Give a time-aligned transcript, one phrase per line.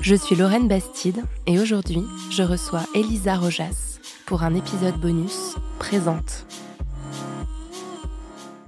[0.00, 6.46] Je suis Lorraine Bastide et aujourd'hui, je reçois Elisa Rojas pour un épisode bonus Présente.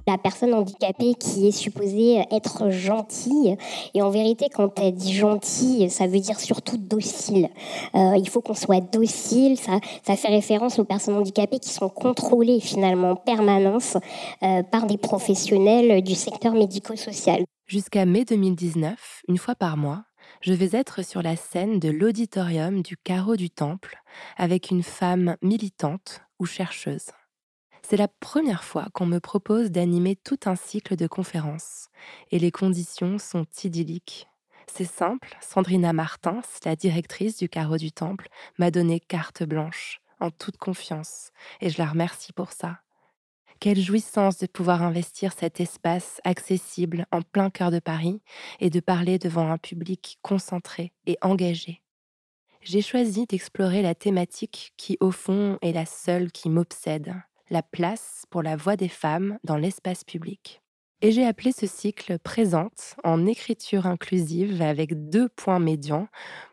[0.07, 3.55] la personne handicapée qui est supposée être gentille.
[3.93, 7.49] Et en vérité, quand elle dit gentille, ça veut dire surtout docile.
[7.95, 9.57] Euh, il faut qu'on soit docile.
[9.57, 13.95] Ça, ça fait référence aux personnes handicapées qui sont contrôlées finalement en permanence
[14.43, 17.45] euh, par des professionnels du secteur médico-social.
[17.67, 20.03] Jusqu'à mai 2019, une fois par mois,
[20.41, 24.01] je vais être sur la scène de l'auditorium du Carreau du Temple
[24.37, 27.11] avec une femme militante ou chercheuse.
[27.83, 31.89] C'est la première fois qu'on me propose d'animer tout un cycle de conférences
[32.31, 34.27] et les conditions sont idylliques.
[34.67, 40.31] C'est simple, Sandrina Martins, la directrice du Carreau du Temple, m'a donné carte blanche, en
[40.31, 42.79] toute confiance, et je la remercie pour ça.
[43.61, 48.19] Quelle jouissance de pouvoir investir cet espace accessible en plein cœur de Paris
[48.59, 51.83] et de parler devant un public concentré et engagé.
[52.63, 57.13] J'ai choisi d'explorer la thématique qui, au fond, est la seule qui m'obsède,
[57.51, 60.63] la place pour la voix des femmes dans l'espace public.
[61.01, 66.07] Et j'ai appelé ce cycle Présente en écriture inclusive avec deux points médians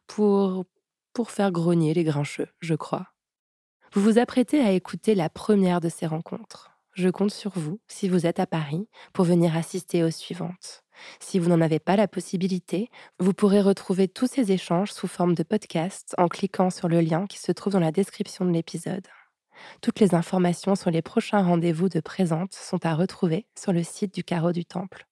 [0.08, 0.66] pour,
[1.14, 3.06] pour faire grogner les grincheux, je crois.
[3.94, 6.77] Vous vous apprêtez à écouter la première de ces rencontres.
[6.98, 10.82] Je compte sur vous, si vous êtes à Paris, pour venir assister aux suivantes.
[11.20, 15.36] Si vous n'en avez pas la possibilité, vous pourrez retrouver tous ces échanges sous forme
[15.36, 19.06] de podcast en cliquant sur le lien qui se trouve dans la description de l'épisode.
[19.80, 24.12] Toutes les informations sur les prochains rendez-vous de présente sont à retrouver sur le site
[24.12, 25.06] du Carreau du Temple.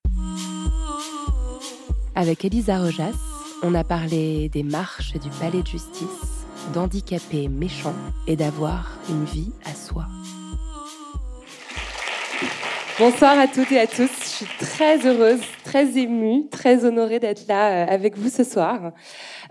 [2.16, 3.14] Avec Elisa Rojas,
[3.62, 7.94] on a parlé des marches du palais de justice, d'handicapés méchants
[8.26, 10.08] et d'avoir une vie à soi.
[12.98, 14.08] Bonsoir à toutes et à tous.
[14.22, 18.92] Je suis très heureuse, très émue, très honorée d'être là euh, avec vous ce soir.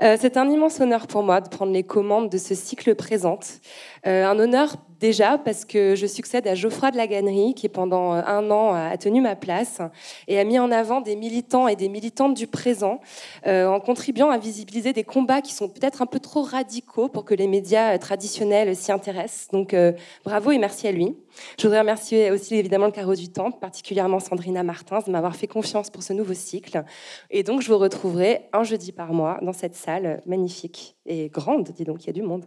[0.02, 3.60] Euh, C'est un immense honneur pour moi de prendre les commandes de ce cycle présente.
[4.08, 8.14] Euh, un honneur déjà parce que je succède à Geoffroy de la Gannerie qui pendant
[8.14, 9.82] euh, un an a tenu ma place
[10.28, 13.02] et a mis en avant des militants et des militantes du présent
[13.48, 17.26] euh, en contribuant à visibiliser des combats qui sont peut-être un peu trop radicaux pour
[17.26, 19.50] que les médias euh, traditionnels s'y intéressent.
[19.52, 19.76] Donc
[20.24, 21.16] bravo et merci à lui.
[21.58, 25.48] Je voudrais remercier aussi évidemment le Carreau du Temple, particulièrement Sandrina Martins, de m'avoir fait
[25.48, 26.84] confiance pour ce nouveau cycle.
[27.30, 31.72] Et donc je vous retrouverai un jeudi par mois dans cette salle magnifique et grande,
[31.72, 32.46] dis donc, il y a du monde.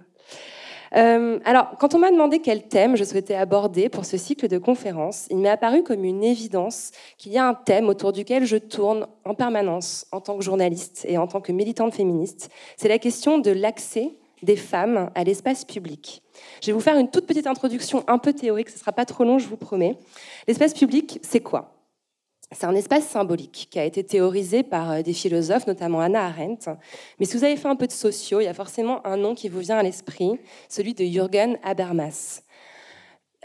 [0.97, 4.59] Euh, alors, quand on m'a demandé quel thème je souhaitais aborder pour ce cycle de
[4.59, 8.57] conférences, il m'est apparu comme une évidence qu'il y a un thème autour duquel je
[8.57, 12.51] tourne en permanence en tant que journaliste et en tant que militante féministe.
[12.77, 14.13] C'est la question de l'accès
[14.43, 16.23] des femmes à l'espace public.
[16.63, 19.05] Je vais vous faire une toute petite introduction un peu théorique, ce ne sera pas
[19.05, 19.97] trop long, je vous promets.
[20.47, 21.78] L'espace public, c'est quoi?
[22.53, 26.71] C'est un espace symbolique qui a été théorisé par euh, des philosophes, notamment Hannah Arendt.
[27.19, 29.35] Mais si vous avez fait un peu de sociaux, il y a forcément un nom
[29.35, 30.39] qui vous vient à l'esprit,
[30.69, 32.43] celui de Jürgen Habermas.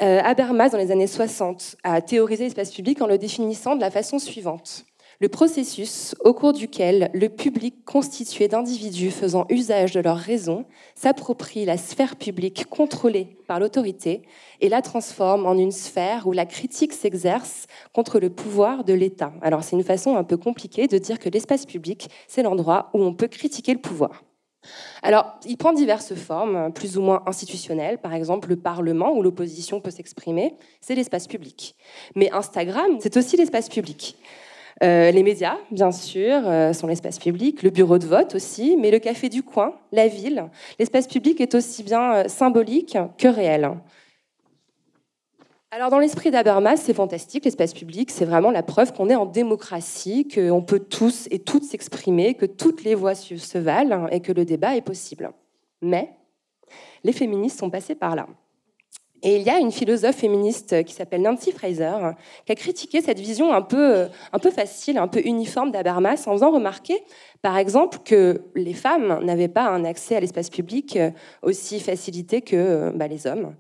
[0.01, 3.91] Euh, Habermas, dans les années 60, a théorisé l'espace public en le définissant de la
[3.91, 4.85] façon suivante.
[5.23, 11.63] Le processus au cours duquel le public constitué d'individus faisant usage de leur raison s'approprie
[11.63, 14.23] la sphère publique contrôlée par l'autorité
[14.59, 19.31] et la transforme en une sphère où la critique s'exerce contre le pouvoir de l'État.
[19.41, 23.01] Alors c'est une façon un peu compliquée de dire que l'espace public, c'est l'endroit où
[23.01, 24.25] on peut critiquer le pouvoir.
[25.03, 27.97] Alors, il prend diverses formes, plus ou moins institutionnelles.
[27.97, 31.75] Par exemple, le Parlement, où l'opposition peut s'exprimer, c'est l'espace public.
[32.15, 34.17] Mais Instagram, c'est aussi l'espace public.
[34.83, 38.91] Euh, les médias, bien sûr, euh, sont l'espace public, le bureau de vote aussi, mais
[38.91, 43.71] le café du coin, la ville, l'espace public est aussi bien euh, symbolique que réel.
[45.71, 49.25] Alors dans l'esprit d'Habermas, c'est fantastique, l'espace public, c'est vraiment la preuve qu'on est en
[49.25, 54.19] démocratie, qu'on peut tous et toutes s'exprimer, que toutes les voix se se valent et
[54.19, 55.31] que le débat est possible.
[55.81, 56.09] Mais
[57.05, 58.27] les féministes sont passées par là.
[59.25, 62.11] Et il y a une philosophe féministe qui s'appelle Nancy Fraser
[62.45, 66.33] qui a critiqué cette vision un peu, un peu facile, un peu uniforme d'Habermas en
[66.33, 67.01] faisant remarquer,
[67.41, 70.99] par exemple, que les femmes n'avaient pas un accès à l'espace public
[71.41, 73.55] aussi facilité que bah, les hommes.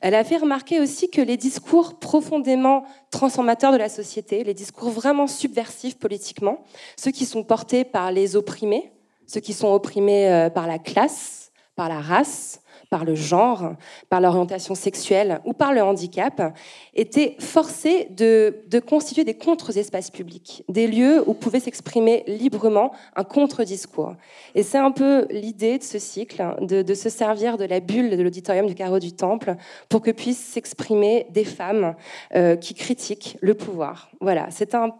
[0.00, 4.90] Elle a fait remarquer aussi que les discours profondément transformateurs de la société, les discours
[4.90, 6.64] vraiment subversifs politiquement,
[6.96, 8.92] ceux qui sont portés par les opprimés,
[9.26, 12.60] ceux qui sont opprimés euh, par la classe, par la race,
[12.90, 13.74] par le genre,
[14.08, 16.56] par l'orientation sexuelle ou par le handicap,
[16.94, 18.52] étaient forcés de,
[18.86, 24.14] constituer des contre-espaces publics, des lieux où pouvait s'exprimer librement un contre-discours.
[24.56, 28.22] Et c'est un peu l'idée de ce cycle, de, se servir de la bulle de
[28.22, 29.54] l'auditorium du carreau du Temple
[29.88, 31.94] pour que puissent s'exprimer des femmes
[32.34, 34.10] euh, qui critiquent le pouvoir.
[34.20, 34.90] Voilà, c'est un,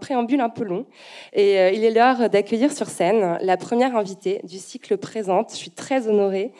[0.00, 0.86] préambule un peu long.
[1.32, 5.52] Et euh, il est l'heure d'accueillir sur scène la première invitée du cycle présente.
[5.52, 6.52] Je suis très honorée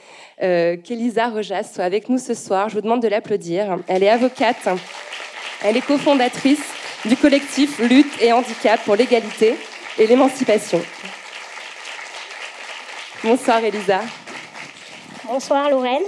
[0.42, 2.68] euh, qu'Elisa Rojas soit avec nous ce soir.
[2.68, 3.78] Je vous demande de l'applaudir.
[3.86, 4.68] Elle est avocate,
[5.64, 6.62] elle est cofondatrice
[7.04, 9.54] du collectif Lutte et Handicap pour l'égalité
[9.98, 10.80] et l'émancipation.
[13.24, 14.00] Bonsoir Elisa.
[15.26, 16.02] Bonsoir Lorraine.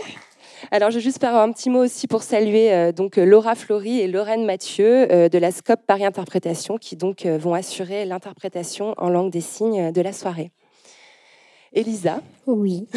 [0.71, 4.01] Alors, je vais juste faire un petit mot aussi pour saluer euh, donc Laura Flory
[4.01, 9.09] et Lorraine Mathieu euh, de la SCOP Paris Interprétation qui donc vont assurer l'interprétation en
[9.09, 10.53] langue des signes de la soirée.
[11.73, 12.21] Elisa.
[12.47, 12.89] Oui.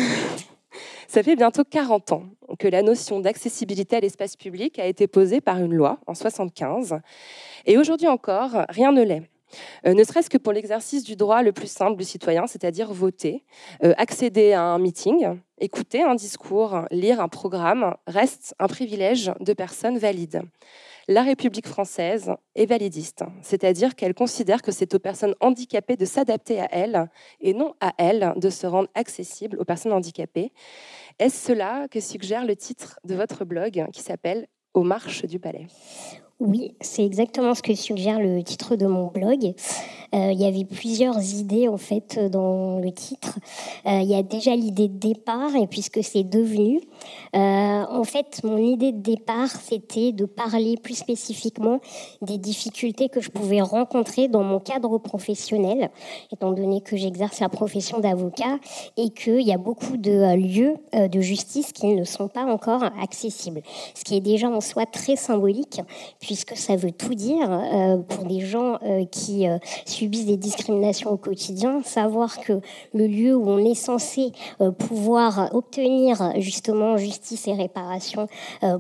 [1.14, 2.24] Ça fait bientôt 40 ans
[2.58, 7.02] que la notion d'accessibilité à l'espace public a été posée par une loi en 75.
[7.68, 9.22] Et aujourd'hui encore, rien ne l'est.
[9.86, 13.44] Euh, ne serait-ce que pour l'exercice du droit le plus simple du citoyen, c'est-à-dire voter,
[13.84, 19.54] euh, accéder à un meeting, écouter un discours, lire un programme, reste un privilège de
[19.54, 20.42] personnes valides
[21.08, 26.60] la République française est validiste, c'est-à-dire qu'elle considère que c'est aux personnes handicapées de s'adapter
[26.60, 27.10] à elles
[27.42, 30.52] et non à elles de se rendre accessibles aux personnes handicapées.
[31.20, 35.68] Est-ce cela que suggère le titre de votre blog qui s'appelle Aux marches du palais?
[36.40, 39.54] Oui, c'est exactement ce que suggère le titre de mon blog.
[40.14, 43.40] Euh, il y avait plusieurs idées en fait dans le titre.
[43.86, 46.82] Euh, il y a déjà l'idée de départ et puisque c'est devenu,
[47.36, 51.80] euh, en fait mon idée de départ c'était de parler plus spécifiquement
[52.22, 55.90] des difficultés que je pouvais rencontrer dans mon cadre professionnel,
[56.32, 58.60] étant donné que j'exerce la profession d'avocat
[58.98, 63.62] et qu'il y a beaucoup de lieux de justice qui ne sont pas encore accessibles,
[63.96, 65.82] ce qui est déjà en soi très symbolique
[66.20, 67.50] puisque ça veut tout dire
[68.08, 68.78] pour des gens
[69.12, 69.58] qui euh,
[70.04, 72.60] subissent des discriminations au quotidien, savoir que
[72.94, 74.34] le lieu où on est censé
[74.80, 78.28] pouvoir obtenir justement justice et réparation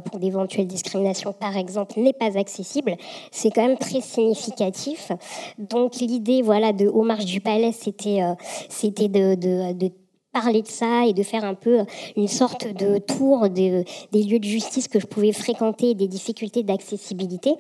[0.05, 2.95] pour d'éventuelles discriminations, par exemple, n'est pas accessible,
[3.31, 5.11] c'est quand même très significatif.
[5.57, 8.21] Donc l'idée, voilà, de Au Marche du Palais, c'était,
[8.69, 9.91] c'était de,
[10.33, 11.85] parler de ça et de faire un peu
[12.17, 17.55] une sorte de tour des lieux de justice que je pouvais fréquenter des difficultés d'accessibilité.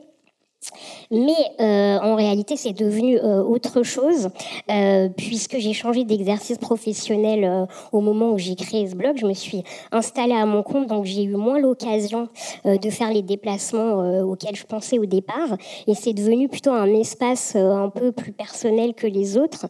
[1.11, 4.29] Mais euh, en réalité, c'est devenu euh, autre chose,
[4.71, 9.17] euh, puisque j'ai changé d'exercice professionnel au moment où j'ai créé ce blog.
[9.17, 12.29] Je me suis installée à mon compte, donc j'ai eu moins l'occasion
[12.65, 15.57] de faire les déplacements auxquels je pensais au départ.
[15.87, 19.67] Et c'est devenu plutôt un espace un peu plus personnel que les autres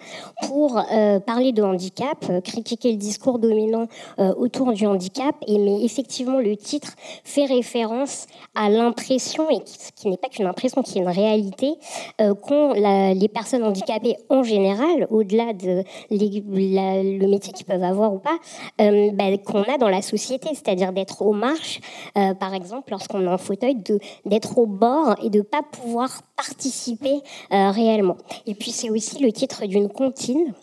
[0.47, 0.81] pour
[1.25, 3.87] parler de handicap, critiquer le discours dominant
[4.17, 5.35] autour du handicap.
[5.47, 6.93] Et mais effectivement, le titre
[7.23, 11.73] fait référence à l'impression, et qui, qui n'est pas qu'une impression, qui est une réalité
[12.21, 18.19] euh, qu'ont les personnes handicapées en général, au-delà de le métier qu'ils peuvent avoir ou
[18.19, 18.37] pas,
[18.81, 21.79] euh, bah, qu'on a dans la société, c'est-à-dire d'être aux marches,
[22.17, 23.77] euh, par exemple, lorsqu'on est en fauteuil,
[24.25, 28.17] d'être au bord et de ne pas pouvoir participer réellement.
[28.45, 30.53] Et puis c'est aussi le titre d'une comptine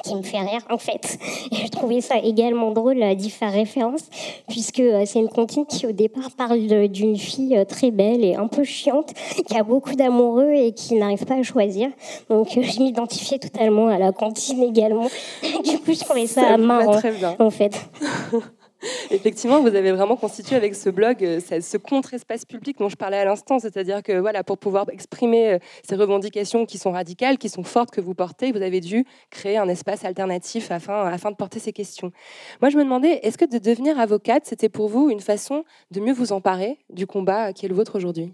[0.00, 1.18] qui me fait rire en fait.
[1.50, 4.02] Et je trouvais ça également drôle d'y faire référence,
[4.48, 8.34] puisque euh, c'est une comptine qui au départ parle d'une fille euh, très belle et
[8.34, 9.12] un peu chiante,
[9.46, 11.90] qui a beaucoup d'amoureux et qui n'arrive pas à choisir.
[12.28, 15.08] Donc euh, je m'identifiais totalement à la comptine également.
[15.62, 16.98] Du coup, je trouvais ça, ça marrant
[17.38, 17.80] en fait.
[19.10, 23.18] Effectivement, vous avez vraiment constitué avec ce blog euh, ce contre-espace public dont je parlais
[23.18, 25.58] à l'instant, c'est-à-dire que voilà, pour pouvoir exprimer euh,
[25.88, 29.56] ces revendications qui sont radicales, qui sont fortes que vous portez, vous avez dû créer
[29.56, 32.12] un espace alternatif afin, afin de porter ces questions.
[32.60, 36.00] Moi, je me demandais, est-ce que de devenir avocate, c'était pour vous une façon de
[36.00, 38.32] mieux vous emparer du combat qui est le vôtre aujourd'hui?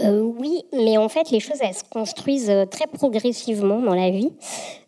[0.00, 4.10] Euh, oui, mais en fait, les choses, elles se construisent euh, très progressivement dans la
[4.10, 4.32] vie.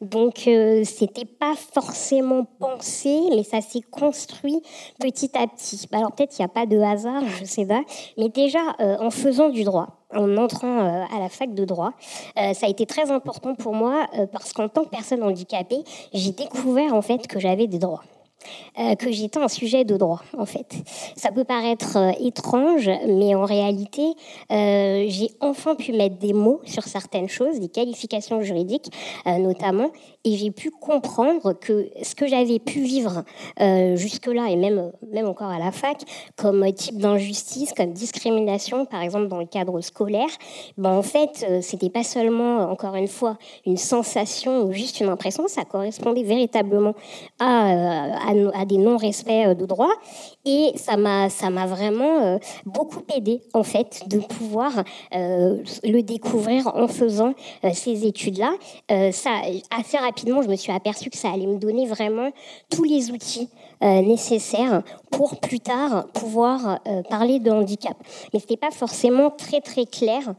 [0.01, 4.61] Donc, euh, c'était pas forcément pensé, mais ça s'est construit
[4.99, 5.87] petit à petit.
[5.91, 7.83] Bah, alors, peut-être il n'y a pas de hasard, je sais pas.
[8.19, 11.93] Mais déjà, en faisant du droit, en entrant à la fac de droit,
[12.37, 15.83] ça a été très important pour moi parce qu'en tant que personne handicapée,
[16.13, 18.03] j'ai découvert en fait que j'avais des droits.
[18.79, 20.75] Euh, que j'étais un sujet de droit, en fait.
[21.17, 24.03] Ça peut paraître euh, étrange, mais en réalité,
[24.51, 28.91] euh, j'ai enfin pu mettre des mots sur certaines choses, des qualifications juridiques
[29.27, 29.91] notamment,
[30.25, 33.25] et j'ai pu comprendre que ce que j'avais pu vivre
[33.95, 36.03] jusque-là, et même, même encore à la fac,
[36.37, 40.29] comme type d'injustice, comme discrimination, par exemple dans le cadre scolaire,
[40.77, 45.49] ben en fait, c'était pas seulement, encore une fois, une sensation ou juste une impression,
[45.49, 46.95] ça correspondait véritablement
[47.39, 47.71] à
[48.55, 49.91] à, des non-respects euh, de droit.
[50.45, 54.73] Et ça m'a, ça m'a vraiment euh, beaucoup aidé, en fait, de pouvoir
[55.15, 57.35] euh, le découvrir en faisant
[57.73, 58.53] ces études-là.
[59.13, 59.31] ça,
[59.71, 62.31] assez je me suis aperçue que ça allait me donner vraiment
[62.71, 63.49] tous les outils
[63.83, 67.97] nécessaires pour plus tard pouvoir parler de handicap.
[68.33, 70.35] Mais ce n'était pas forcément très très clair.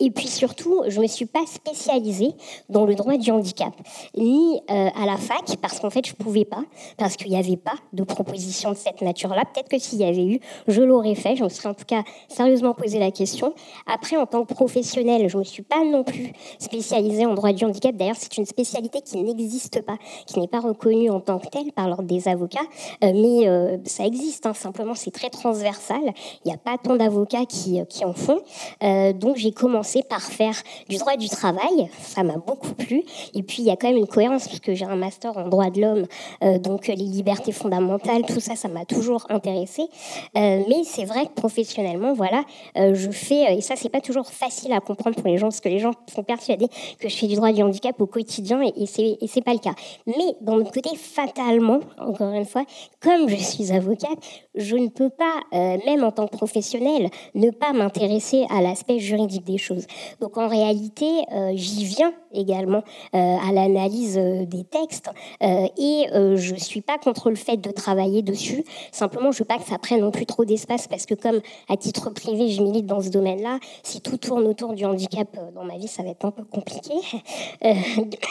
[0.00, 2.32] Et puis surtout, je ne me suis pas spécialisée
[2.68, 3.74] dans le droit du handicap,
[4.16, 6.62] ni à la fac, parce qu'en fait, je ne pouvais pas,
[6.96, 9.44] parce qu'il y avait pas de proposition de cette nature-là.
[9.52, 11.36] Peut-être que s'il y avait eu, je l'aurais fait.
[11.36, 13.54] Je me serais en tout cas sérieusement posé la question.
[13.86, 17.52] Après, en tant que professionnelle, je ne me suis pas non plus spécialisée en droit
[17.52, 17.94] du handicap.
[17.94, 19.96] D'ailleurs, c'est une spécialité qui n'existe pas,
[20.26, 22.58] qui n'est pas reconnue en tant que telle par l'ordre des avocats.
[23.04, 24.54] Euh, mais euh, ça existe, hein.
[24.54, 26.00] simplement, c'est très transversal.
[26.44, 28.40] Il n'y a pas tant d'avocats qui, qui, en font.
[28.82, 30.54] Euh, donc, j'ai commencé par faire
[30.88, 31.90] du droit du travail.
[32.00, 33.04] Ça m'a beaucoup plu.
[33.34, 35.70] Et puis, il y a quand même une cohérence, puisque j'ai un master en droit
[35.70, 36.06] de l'homme,
[36.60, 39.82] donc les libertés fondamentale, tout ça, ça m'a toujours intéressé.
[40.36, 42.44] Euh, mais c'est vrai que professionnellement, voilà,
[42.76, 45.60] euh, je fais, et ça, c'est pas toujours facile à comprendre pour les gens, parce
[45.60, 46.68] que les gens sont persuadés
[46.98, 49.58] que je fais du droit du handicap au quotidien, et c'est, et c'est pas le
[49.58, 49.74] cas.
[50.06, 52.64] Mais d'un autre côté, fatalement, encore une fois,
[53.00, 54.18] comme je suis avocate,
[54.54, 58.98] je ne peux pas, euh, même en tant que professionnelle, ne pas m'intéresser à l'aspect
[58.98, 59.86] juridique des choses.
[60.20, 61.06] Donc en réalité,
[61.54, 62.82] j'y viens également
[63.12, 65.10] à l'analyse des textes,
[65.42, 68.64] et je suis pas contre le fait de travailler dessus.
[68.92, 71.76] Simplement, je veux pas que ça prenne non plus trop d'espace parce que comme à
[71.76, 75.64] titre privé, je milite dans ce domaine-là, si tout tourne autour du handicap euh, dans
[75.64, 76.94] ma vie, ça va être un peu compliqué.
[77.64, 77.72] Euh,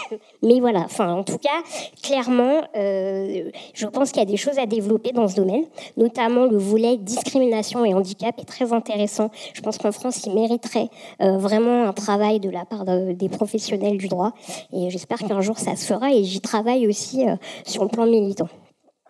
[0.44, 1.62] mais voilà, enfin, en tout cas,
[2.02, 6.46] clairement, euh, je pense qu'il y a des choses à développer dans ce domaine, notamment
[6.46, 9.30] le volet discrimination et handicap est très intéressant.
[9.54, 14.08] Je pense qu'en France, il mériterait vraiment un travail de la part des professionnels du
[14.08, 14.34] droit
[14.74, 17.26] et j'espère qu'un jour ça se fera et j'y travaille aussi
[17.64, 18.50] sur le plan militant.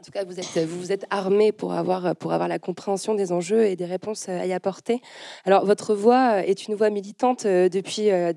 [0.06, 3.16] En tout cas, vous êtes, vous, vous êtes armé pour avoir, pour avoir la compréhension
[3.16, 5.02] des enjeux et des réponses à y apporter.
[5.46, 8.32] Alors, votre voix est une voix militante euh, depuis euh,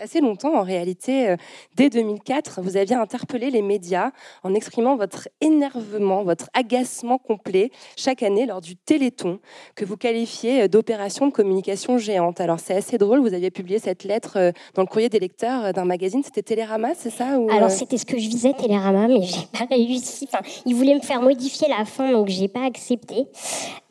[0.00, 1.28] assez longtemps, en réalité.
[1.28, 1.36] Euh,
[1.74, 4.10] dès 2004, vous aviez interpellé les médias
[4.42, 9.40] en exprimant votre énervement, votre agacement complet chaque année lors du Téléthon,
[9.74, 12.40] que vous qualifiez d'opération de communication géante.
[12.40, 15.84] Alors, c'est assez drôle, vous aviez publié cette lettre dans le courrier des lecteurs d'un
[15.84, 19.66] magazine, c'était Télérama, c'est ça Alors, c'était ce que je visais, Télérama, mais j'ai pas
[19.68, 20.26] réussi.
[20.32, 23.26] Enfin, ils me faire modifier la fin, donc j'ai pas accepté.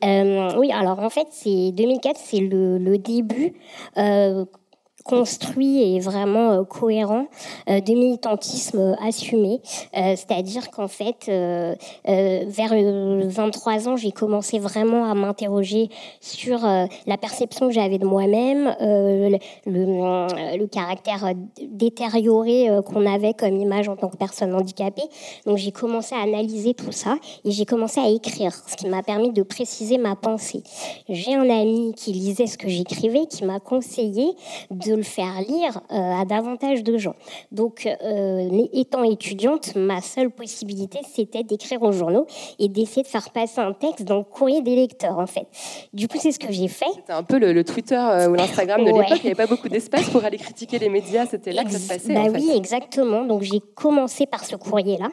[0.04, 3.54] Euh, oui, alors en fait, c'est 2004, c'est le, le, début.
[3.98, 4.44] Euh,
[5.06, 7.26] construit et vraiment euh, cohérent
[7.70, 9.60] euh, de militantisme euh, assumé.
[9.92, 15.88] C'est-à-dire qu'en fait, vers 23 ans, j'ai commencé vraiment à m'interroger
[16.20, 21.32] sur la perception que j'avais de moi-même, le, le, caractère
[21.62, 25.02] détérioré qu'on avait comme image en tant que personne handicapée.
[25.46, 29.02] Donc j'ai commencé à analyser tout ça et j'ai commencé à écrire, ce qui m'a
[29.02, 30.62] permis de préciser ma pensée.
[31.08, 34.26] J'ai un ami qui lisait ce que j'écrivais, qui m'a conseillé
[34.70, 37.14] de le faire lire euh, à davantage de gens.
[37.52, 42.26] Donc, euh, étant étudiante, ma seule possibilité, c'était d'écrire aux journaux
[42.58, 45.46] et d'essayer de faire passer un texte dans le courrier des lecteurs, en fait.
[45.92, 46.86] Du coup, c'est ce que j'ai fait.
[46.94, 49.06] C'était un peu le, Twitter euh, ou l'Instagram de l'époque.
[49.10, 51.26] Il n'y avait pas beaucoup d'espace pour aller critiquer les médias.
[51.26, 52.14] C'était là que ça se passait.
[52.14, 53.24] Bah oui, exactement.
[53.24, 55.08] Donc, j'ai commencé par ce courrier-là,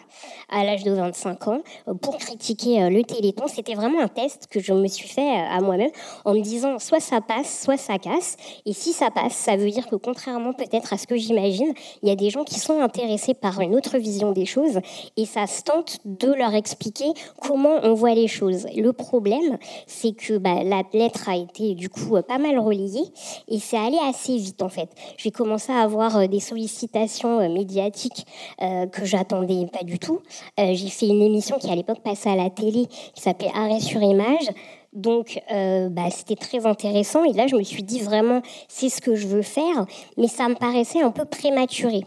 [0.50, 1.62] à l'âge de 25 ans,
[2.02, 3.48] pour critiquer le Téléthon.
[3.48, 5.92] C'était vraiment un test que je me suis fait à moi-même
[6.26, 8.38] en me disant soit ça passe, soit ça casse.
[8.66, 12.10] Et si ça passe, ça veut dire que contrairement peut-être à ce que j'imagine, il
[12.10, 14.80] y a des gens qui sont intéressés par une autre vision des choses
[15.18, 17.06] et ça se tente de leur expliquer
[17.42, 18.68] comment on voit les choses.
[18.76, 23.04] Le problème, c'est que bah, la lettre a été du coup pas mal relayée
[23.48, 24.90] et c'est allé assez vite en fait.
[25.18, 28.26] J'ai commencé à avoir euh, des sollicitations euh, médiatiques
[28.62, 30.20] euh, que j'attendais pas du tout.
[30.58, 34.02] J'ai fait une émission qui à l'époque passait à la télé qui s'appelait Arrêt sur
[34.02, 34.50] image.
[34.94, 37.24] Donc, euh, bah, c'était très intéressant.
[37.24, 39.86] Et là, je me suis dit vraiment, c'est ce que je veux faire.
[40.18, 42.02] Mais ça me paraissait un peu prématuré.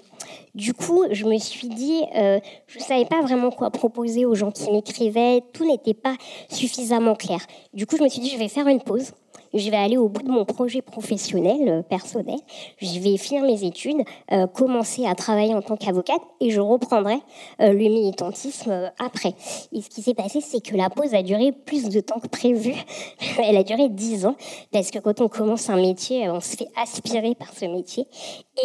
[0.57, 4.35] Du coup, je me suis dit, euh, je ne savais pas vraiment quoi proposer aux
[4.35, 6.17] gens qui m'écrivaient, tout n'était pas
[6.49, 7.41] suffisamment clair.
[7.75, 9.13] Du coup, je me suis dit, je vais faire une pause
[9.55, 12.39] je vais aller au bout de mon projet professionnel, euh, personnel,
[12.79, 17.19] je vais finir mes études, euh, commencer à travailler en tant qu'avocate et je reprendrai
[17.59, 19.35] le militantisme après.
[19.73, 22.29] Et ce qui s'est passé, c'est que la pause a duré plus de temps que
[22.29, 22.75] prévu.
[23.43, 24.37] Elle a duré dix ans,
[24.73, 28.07] parce que quand on commence un métier, on se fait aspirer par ce métier.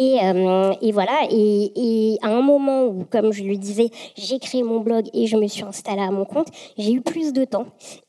[0.00, 1.26] Et, voilà,
[2.22, 5.46] à un moment où, comme je le disais, j'ai créé mon blog et je me
[5.46, 6.48] suis installée à mon compte,
[6.78, 7.66] j'ai eu plus de temps.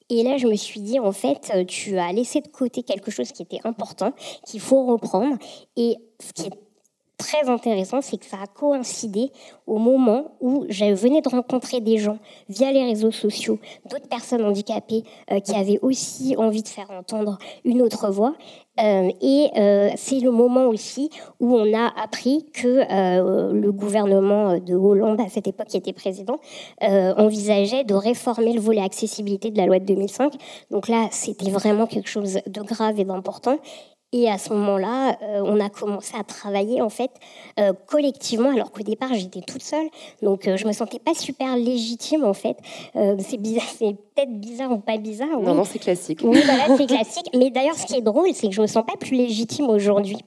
[0.10, 3.10] Et là, je me suis dit, en fait, euh, tu as laissé de côté quelque
[3.10, 4.14] chose qui était important,
[4.46, 5.38] qu'il faut reprendre.
[5.76, 6.54] Et ce qui est
[7.18, 9.32] très intéressant, c'est que ça a coïncidé
[9.68, 12.18] au moment où je venais de rencontrer des gens
[12.50, 17.38] via les réseaux sociaux, d'autres personnes handicapées euh, qui avaient aussi envie de faire entendre
[17.64, 18.34] une autre voix.
[18.80, 22.84] Euh, et euh, c'est le moment aussi où on a appris que
[23.54, 26.38] le gouvernement de Hollande, à cette époque qui était président,
[26.82, 30.34] envisageait de réformer le volet accessibilité de la loi de 2005.
[30.72, 33.58] Donc là, c'était vraiment quelque chose de grave et d'important.
[34.14, 37.10] Et à ce moment-là, euh, on a commencé à travailler en fait
[37.60, 39.88] euh, collectivement, alors qu'au départ j'étais toute seule,
[40.22, 42.58] donc euh, je me sentais pas super légitime en fait.
[42.94, 45.40] c'est bizarre, c'est peut-être bizarre ou pas bizarre.
[45.42, 46.20] Non, non, c'est classique.
[46.24, 47.30] Oui, voilà, c'est classique.
[47.36, 50.20] Mais d'ailleurs, ce qui est drôle, c'est que je me sens pas plus légitime aujourd'hui.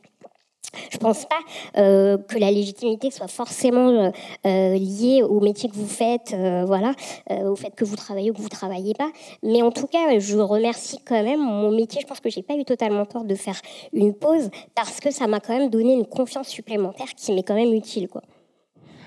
[0.91, 1.39] Je pense pas
[1.77, 4.11] euh, que la légitimité soit forcément euh,
[4.47, 6.35] euh, liée au métier que vous faites,
[6.67, 6.93] voilà,
[7.31, 9.11] au fait que vous travaillez ou que vous travaillez pas.
[9.43, 12.01] Mais en tout cas, je remercie quand même mon métier.
[12.01, 13.61] Je pense que j'ai pas eu totalement tort de faire
[13.93, 17.55] une pause parce que ça m'a quand même donné une confiance supplémentaire qui m'est quand
[17.55, 18.23] même utile, quoi.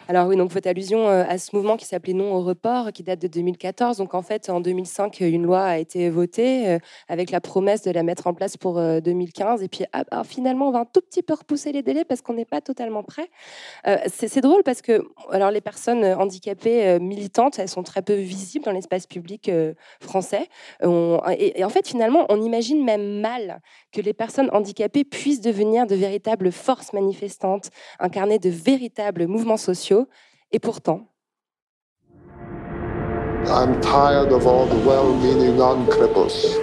[0.10, 2.92] Alors oui, donc vous faites allusion euh, à ce mouvement qui s'appelait Non au report,
[2.92, 3.98] qui date de 2014.
[3.98, 7.92] Donc en fait, en 2005, une loi a été votée euh, avec la promesse de
[7.92, 9.62] la mettre en place pour 2015.
[9.62, 12.06] Euh, et puis ah, ah, finalement, on va un tout petit peu repousser les délais
[12.06, 13.30] parce qu'on n'est pas totalement prêt.
[14.08, 18.72] c'est drôle parce que alors les personnes handicapées militantes, elles sont très peu visibles dans
[18.72, 19.51] l'espace public
[20.01, 20.48] français.
[20.82, 23.62] et, en fait, finalement, on imagine même mal
[23.92, 29.58] que les personnes handicapées puissent devenir de véritables forces manifestantes, incarner de véritables mouvements
[30.00, 30.08] sociaux.
[30.51, 31.08] Et pourtant.
[33.48, 36.58] I'm tired of all the well-meaning non-cripples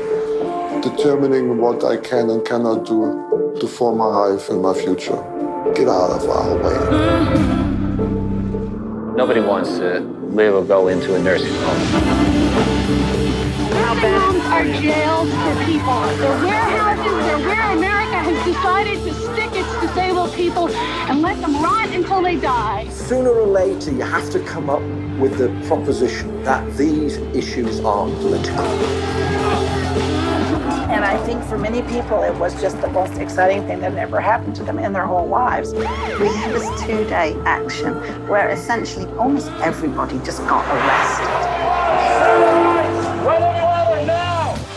[0.82, 5.20] determining what I can and cannot do to form my life and my future.
[5.74, 6.78] Get out of our way.
[9.16, 11.80] Nobody wants to live or go into a nursing home.
[13.70, 16.00] Nursing homes are jails for people.
[16.20, 17.16] They're warehouses.
[17.26, 22.22] They're where America has decided to stick its disabled people and let them rot until
[22.22, 22.86] they die.
[22.90, 24.82] Sooner or later, you have to come up
[25.18, 28.64] with the proposition that these issues are political.
[30.92, 34.20] And I think for many people, it was just the most exciting thing that ever
[34.20, 35.72] happened to them in their whole lives.
[35.72, 37.94] We had this two day action
[38.28, 41.26] where essentially almost everybody just got arrested.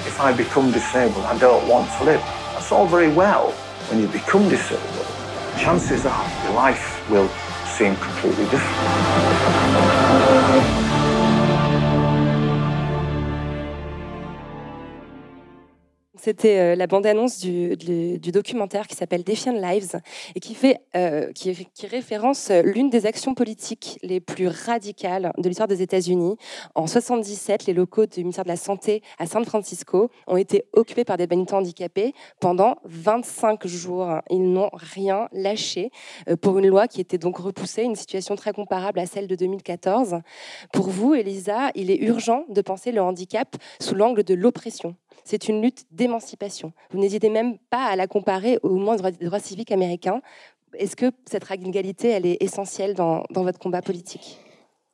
[0.07, 2.21] If I become disabled, I don't want to live.
[2.53, 3.51] That's all very well.
[3.89, 4.98] When you become disabled,
[5.59, 7.29] chances are your life will
[7.77, 8.89] seem completely different.
[16.21, 17.77] C'était euh, la bande-annonce du,
[18.19, 20.01] documentaire qui s'appelle Defiant Lives
[20.35, 21.55] et qui, fait, euh, qui,
[21.89, 26.35] référence l'une des actions politiques les plus radicales de l'histoire des États-Unis.
[26.75, 31.05] En 77, les locaux du ministère de la Santé à San Francisco ont été occupés
[31.05, 34.19] par des militants handicapés pendant 25 jours.
[34.29, 35.89] Ils n'ont rien lâché
[36.27, 39.35] euh, pour une loi qui était donc repoussée, une situation très comparable à celle de
[39.35, 40.19] 2014.
[40.73, 44.95] Pour vous, Elisa, il est urgent de penser le handicap sous l'angle de l'oppression.
[45.23, 45.85] C'est une lutte
[46.91, 50.21] Vous n'hésitez même pas à la comparer au mouvement des droits civiques américains.
[50.73, 54.39] Est-ce que cette égalité, elle est essentielle dans votre combat politique?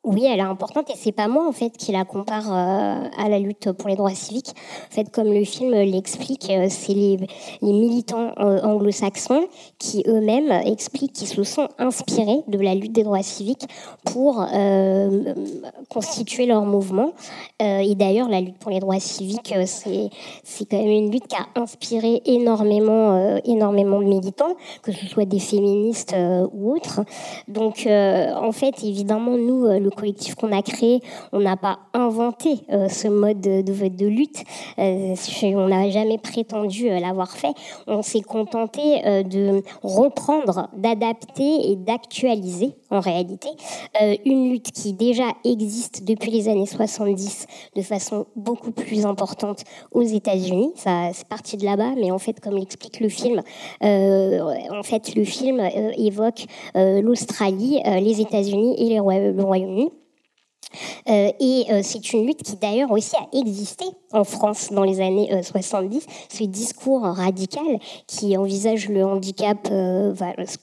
[0.06, 3.28] Oui, elle est importante et c'est pas moi en fait qui la compare euh, à
[3.28, 4.52] la lutte pour les droits civiques.
[4.88, 7.18] En fait, comme le film l'explique, euh, c'est les,
[7.60, 9.48] militants euh, anglo-saxons
[9.80, 13.66] qui eux-mêmes expliquent qu'ils se sont inspirés de la lutte des droits civiques
[14.04, 14.46] pour
[15.88, 17.12] constituer leur mouvement.
[17.60, 20.10] et d'ailleurs, la lutte pour les droits civiques, c'est
[20.44, 25.24] c'est quand même une lutte qui a inspiré énormément énormément de militants, que ce soit
[25.24, 26.14] des féministes
[26.52, 27.00] ou autres.
[27.48, 31.00] Donc, en fait, évidemment, nous, le collectif qu'on a créé,
[31.32, 34.44] on n'a pas inventé euh, ce mode de, lutte.
[34.78, 37.52] Euh, on n'a jamais prétendu euh, l'avoir fait.
[37.86, 43.48] On s'est contenté de reprendre, d'adapter et d'actualiser en réalité.
[44.00, 49.64] Euh, une lutte qui déjà existe depuis les années 70 de façon beaucoup plus importante
[49.92, 50.72] aux États-Unis.
[50.76, 53.42] Ça, c'est parti de là-bas, mais en fait, comme l'explique le film,
[53.82, 59.90] euh, en fait, le film euh, évoque l'Australie, les États-Unis et les le Royaume-Uni.
[61.08, 65.00] Euh, et euh, c'est une lutte qui d'ailleurs aussi a existé en France dans les
[65.00, 67.64] années euh, 70, ce discours radical
[68.06, 70.14] qui envisage le handicap euh,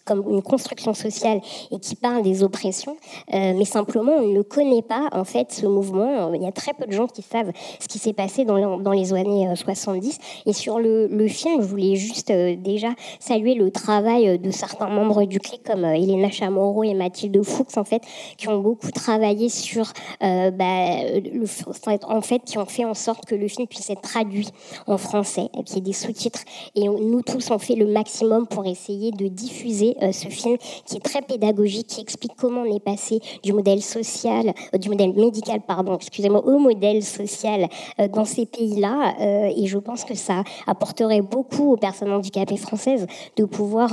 [0.06, 2.96] comme une construction sociale et qui parle des oppressions,
[3.32, 6.34] mais simplement on ne connaît pas en fait ce mouvement.
[6.34, 8.84] Il y a très peu de gens qui savent ce qui s'est passé dans, le-
[8.84, 10.18] dans les années euh, 70.
[10.46, 12.90] Et sur le, film, je voulais juste déjà
[13.20, 17.84] saluer le travail de certains membres du clic comme Elena Chamorro et Mathilde Fuchs en
[17.84, 18.02] fait,
[18.38, 19.93] qui ont beaucoup travaillé sur
[20.24, 24.50] euh, bah, en fait, qui ont fait en sorte que le film puisse être traduit
[24.88, 26.42] en français, qu'il y ait des sous-titres.
[26.76, 30.98] Et nous tous, on fait le maximum pour essayer de diffuser euh, ce film qui
[30.98, 35.14] est très pédagogique, qui explique comment on est passé du modèle social, euh, du modèle
[35.14, 37.68] médical, pardon, excusez-moi, au modèle social
[38.14, 39.16] dans ces pays-là.
[39.56, 43.90] Et je pense que ça apporterait beaucoup aux personnes handicapées françaises de pouvoir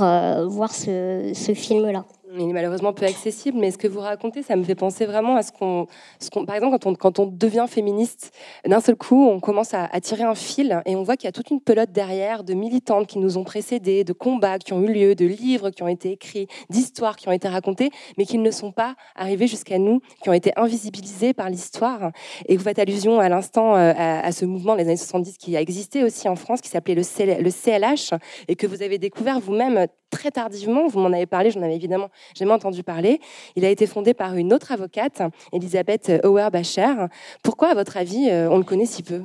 [0.47, 2.05] voir ce film-là.
[2.33, 5.35] Il est malheureusement peu accessible, mais ce que vous racontez, ça me fait penser vraiment
[5.35, 5.87] à ce qu'on,
[6.31, 8.31] qu'on par exemple, quand on, quand on devient féministe,
[8.65, 11.33] d'un seul coup, on commence à, tirer un fil et on voit qu'il y a
[11.33, 14.93] toute une pelote derrière de militantes qui nous ont précédés, de combats qui ont eu
[14.93, 18.51] lieu, de livres qui ont été écrits, d'histoires qui ont été racontées, mais qui ne
[18.51, 22.11] sont pas arrivés jusqu'à nous, qui ont été invisibilisés par l'histoire.
[22.47, 25.61] Et vous faites allusion à l'instant euh, à, ce mouvement des années 70 qui a
[25.61, 27.03] existé aussi en France, qui s'appelait le
[27.51, 28.13] CLH,
[28.47, 30.87] et que vous avez découvert vous-même très tardivement.
[30.87, 33.19] Vous m'en avez parlé, j'en avais évidemment jamais entendu parler.
[33.55, 35.21] Il a été fondé par une autre avocate,
[35.53, 37.07] Elisabeth Auer-Bacher.
[37.43, 39.21] Pourquoi, à votre avis, euh, on le connaît si peu?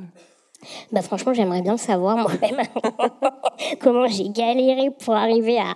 [0.91, 2.61] Bah franchement, j'aimerais bien savoir moi-même
[3.79, 5.75] comment j'ai galéré pour arriver à,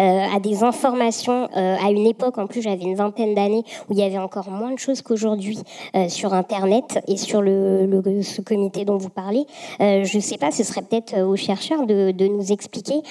[0.00, 3.92] euh, à des informations euh, à une époque, en plus j'avais une vingtaine d'années, où
[3.92, 5.58] il y avait encore moins de choses qu'aujourd'hui
[5.96, 9.44] euh, sur Internet et sur le, le- ce comité dont vous parlez.
[9.80, 13.02] Je ne sais pas, ce serait peut-être aux chercheurs de, de nous expliquer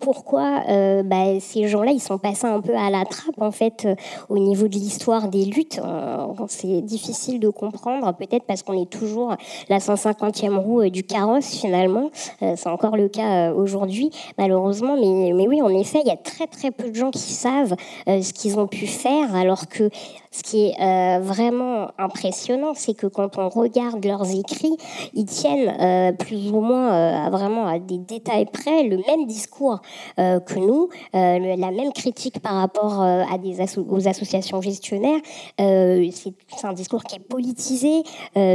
[0.00, 0.62] pourquoi
[1.04, 3.86] bah, ces gens-là, ils sont passés un peu à la trappe, en fait,
[4.28, 5.80] au niveau de l'histoire des luttes.
[6.48, 9.34] C'est difficile de comprendre, peut-être parce qu'on est toujours
[9.68, 12.10] la 150e euh, du carrosse, finalement.
[12.42, 14.96] Euh, C'est encore le cas euh, aujourd'hui, malheureusement.
[14.96, 17.74] Mais, oui, en effet, il y a très très peu de gens qui savent
[18.06, 19.90] ce qu'ils ont pu faire, alors que
[20.32, 24.76] ce qui est euh, vraiment impressionnant, c'est que quand on regarde leurs écrits,
[25.12, 29.26] ils tiennent euh, plus ou moins euh, à vraiment à des détails près le même
[29.26, 29.80] discours
[30.16, 35.20] que nous, la même critique par rapport à des aux associations gestionnaires.
[35.58, 38.02] C'est un discours qui est politisé,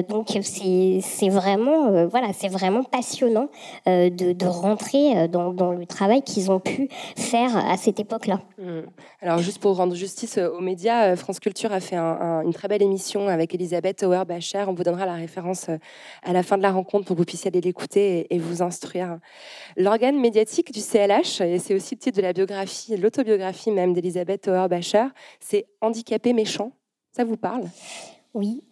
[0.09, 3.47] donc c'est vraiment voilà, c'est vraiment passionnant
[3.85, 8.41] de, de rentrer dans, le travail qu'ils ont pu faire à cette époque-là.
[8.57, 8.81] Mm.
[9.21, 12.67] Alors, juste pour rendre justice aux médias, France Culture a fait un- un- une très
[12.67, 14.65] belle émission avec Elisabeth Auer-Bacher.
[14.67, 15.78] On vous donnera la référence euh,
[16.23, 19.19] à la fin de la rencontre pour que vous puissiez aller l'écouter et, vous instruire.
[19.78, 24.47] L'organe médiatique du CLH, et c'est aussi le titre de la biographie, l'autobiographie même d'Elisabeth
[24.47, 25.08] Auer-Bacher,
[25.39, 26.71] c'est Handicapé méchant.
[27.12, 27.63] Ça vous parle?
[28.36, 28.62] Oui.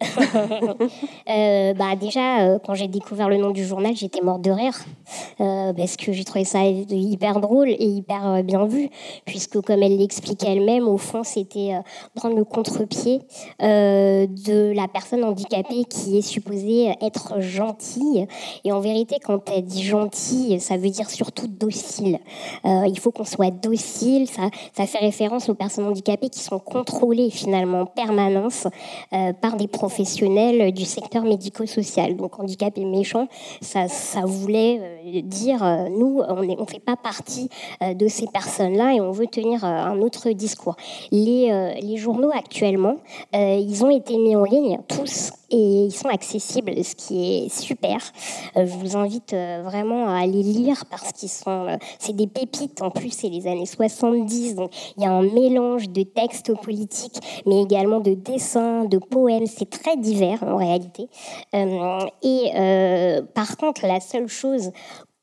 [1.26, 4.78] Euh, bah déjà, euh, quand j'ai découvert le nom du journal, j'étais morte de rire
[5.40, 8.90] euh, parce que j'ai trouvé ça hyper drôle et hyper bien vu,
[9.24, 11.72] puisque comme elle l'expliquait elle-même, au fond, c'était
[12.14, 13.20] prendre le contre-pied
[13.60, 18.26] de la personne handicapée qui est supposée être gentille.
[18.64, 22.18] Et en vérité, quand elle dit gentille, ça veut dire surtout docile.
[22.64, 24.28] Il faut qu'on soit docile.
[24.28, 28.66] Ça, ça fait référence aux personnes handicapées qui sont contrôlées finalement en permanence
[29.12, 32.16] euh, des professionnels du secteur médico-social.
[32.16, 33.28] Donc handicap et méchant,
[33.60, 37.48] ça, ça voulait euh, dire euh, nous, on ne on fait pas partie
[37.82, 40.76] euh, de ces personnes-là et on veut tenir un autre discours.
[41.10, 42.96] Les, les journaux actuellement,
[43.32, 47.98] ils ont été mis en ligne tous et ils sont accessibles, ce qui est super.
[48.56, 52.26] Euh, je vous invite euh, vraiment à les lire parce qu'ils sont, euh, c'est des
[52.26, 52.82] pépites.
[52.82, 57.18] En plus, c'est les années 70, donc il y a un mélange de textes politiques,
[57.46, 59.46] mais également de dessins, de poèmes.
[59.46, 61.08] C'est très divers en réalité.
[61.52, 64.72] Et par contre, la seule chose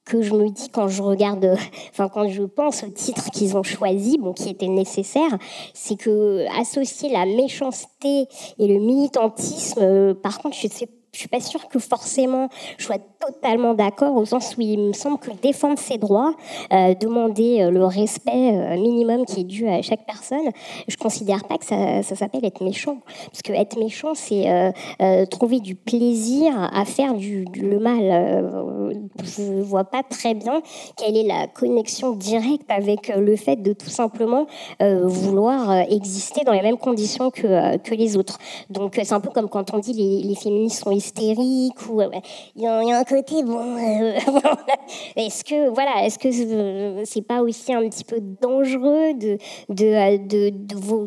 [0.05, 1.55] que je me dis quand je regarde, euh,
[1.91, 5.37] enfin quand je pense au titre qu'ils ont choisi, bon, qui était nécessaire,
[5.73, 11.27] c'est que associer la méchanceté et le militantisme, euh, par contre, je sais je suis
[11.27, 15.31] pas sûre que forcément je sois totalement d'accord au sens où il me semble que
[15.41, 16.33] défendre ses droits,
[16.73, 20.49] euh, demander euh, le respect euh, minimum qui est dû à chaque personne,
[20.87, 22.97] je considère pas que ça, s'appelle être méchant.
[23.25, 24.73] Parce que être méchant, c'est
[25.29, 28.93] trouver du plaisir à faire du, le mal.
[29.23, 30.61] Je vois pas très bien
[30.97, 34.47] quelle est la connexion directe avec le fait de tout simplement
[34.79, 38.39] vouloir exister dans les mêmes conditions que, les autres.
[38.69, 42.09] Donc c'est un peu comme quand on dit les, les féministes sont hystériques ou euh,
[42.55, 43.77] il y, a un côté bon.
[43.77, 44.13] euh,
[45.15, 49.37] est-ce que voilà, est-ce que euh, c'est pas aussi un petit peu dangereux de
[49.69, 50.51] de de,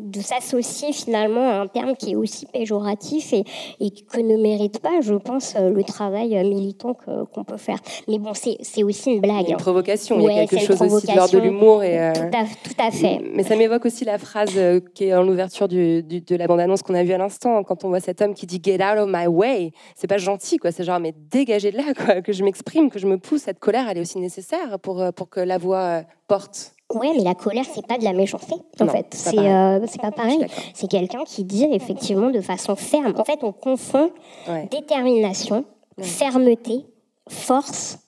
[0.01, 3.45] de, s'associer finalement à un terme qui est aussi péjoratif et,
[3.81, 7.79] et que ne mérite pas, je pense, le travail militant qu'on peut faire.
[8.09, 9.49] Mais bon, c'est aussi une blague.
[9.49, 9.59] Une hein.
[9.59, 11.83] provocation, il y a Ouais, quelque chose aussi de l'ordre de l'humour.
[11.83, 13.21] Et, euh, Tout à, tout à fait.
[13.35, 14.59] Mais ça m'évoque aussi la phrase
[14.95, 18.01] qui est dans l'ouverture de la bande-annonce qu'on a vue à l'instant, quand on voit
[18.01, 19.73] cet homme qui dit Get out of my way.
[19.97, 20.73] C'est pas gentil, quoi.
[20.73, 22.21] C'est genre, mais dégagez de là, quoi.
[22.23, 23.43] Que je m'exprime, que je me pousse.
[23.43, 26.73] Cette colère, elle est aussi nécessaire pour, euh, pour que la voix euh, porte.
[26.93, 29.07] Ouais, mais la colère, c'est pas de la méchanceté, en Non, fait.
[29.13, 29.53] c'est pas C'est pareil.
[29.53, 30.47] euh, c'est pas pareil.
[30.75, 33.13] C'est quelqu'un qui dit effectivement de façon ferme.
[33.17, 34.11] En fait, on confond
[34.49, 34.69] Ouais.
[34.71, 35.65] détermination,
[36.01, 36.85] fermeté,
[37.29, 37.99] force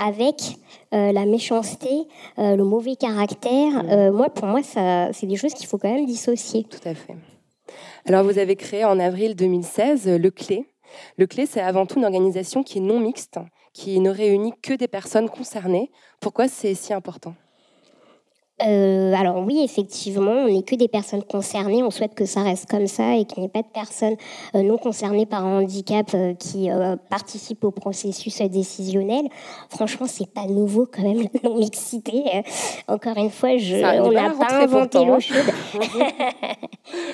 [0.00, 0.36] avec
[0.94, 1.88] euh, la méchanceté,
[2.38, 3.84] euh, le mauvais caractère.
[4.12, 6.64] Moi, pour moi, c'est des choses qu'il faut quand même dissocier.
[6.64, 7.14] Tout à fait.
[8.06, 10.66] Alors, vous avez créé en avril 2016 euh, Le Clé.
[11.16, 13.38] Le Clé, c'est avant tout une organisation qui est non mixte,
[13.72, 15.90] qui ne réunit que des personnes concernées.
[16.20, 17.34] Pourquoi c'est si important?
[18.62, 21.82] Euh, alors oui, effectivement, on n'est que des personnes concernées.
[21.82, 24.14] On souhaite que ça reste comme ça et qu'il n'y ait pas de personnes
[24.54, 26.68] euh, non concernées par un handicap euh, qui
[27.10, 29.26] participent au processus décisionnel.
[29.70, 32.22] Franchement, c'est pas nouveau quand même la non mixité.
[32.86, 35.20] Encore une fois, je, on n'a pas inventé l'eau hein.
[35.20, 35.52] chaude.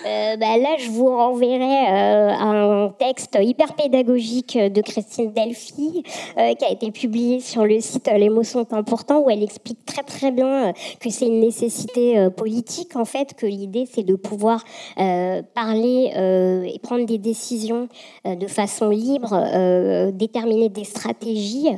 [0.03, 6.03] Bah, là, je vous renverrai un texte hyper pédagogique de Christine Delphi
[6.35, 10.03] qui a été publié sur le site Les mots sont importants où elle explique très
[10.03, 14.65] très bien que c'est une nécessité euh, politique en fait, que l'idée c'est de pouvoir
[14.99, 17.89] euh, parler euh, et prendre des décisions
[18.25, 21.69] de façon libre, déterminer des stratégies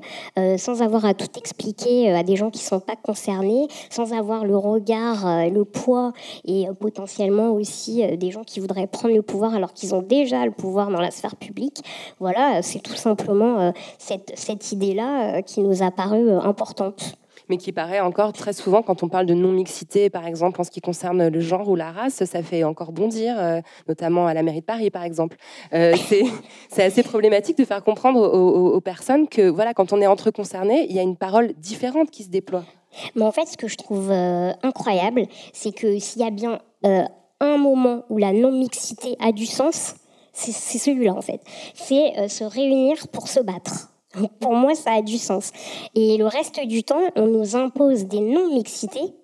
[0.57, 4.57] sans avoir à tout expliquer à des gens qui sont pas concernés, sans avoir le
[4.57, 6.13] regard, le poids
[6.45, 10.53] et potentiellement aussi des gens qui voudraient prendre le pouvoir alors qu'ils ont déjà le
[10.53, 11.83] pouvoir dans la sphère publique.
[12.19, 17.17] Voilà, c'est tout simplement cette, cette idée-là qui nous a paru importante.
[17.53, 20.71] Mais qui paraît encore très souvent quand on parle de non-mixité, par exemple, en ce
[20.71, 24.43] qui concerne le genre ou la race, ça fait encore bondir, euh, notamment à la
[24.43, 25.37] mairie de Paris, par exemple.
[25.75, 25.95] Euh,
[26.71, 30.87] c'est assez problématique de faire comprendre aux, personnes que, voilà, quand on est entre concernés,
[30.89, 32.65] il y a une parole différente qui se déploie.
[33.17, 36.59] Mais en fait, ce que je trouve euh, incroyable, c'est que s'il y a bien
[36.83, 39.97] un moment où la non-mixité a du sens,
[40.33, 41.43] c'est celui-là, en fait.
[41.75, 43.92] C'est se réunir pour se battre.
[44.41, 45.53] Pour moi, ça a du sens.
[45.95, 49.15] Et le reste du temps, on nous impose des non-mixités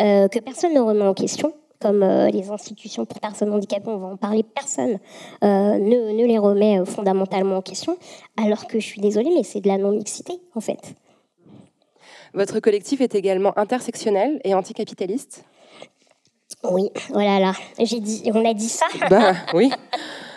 [0.00, 3.96] euh, que personne ne remet en question comme euh, les institutions pour personnes handicapées, on
[3.96, 5.00] va en parler, personne
[5.42, 7.98] euh, ne, ne les remet fondamentalement en question,
[8.40, 10.94] alors que je suis désolée, mais c'est de la non-mixité, en fait.
[12.34, 15.44] Votre collectif est également intersectionnel et anticapitaliste?
[16.62, 19.72] Oui, oh là là, j'ai dit, on a dit ça Bah oui.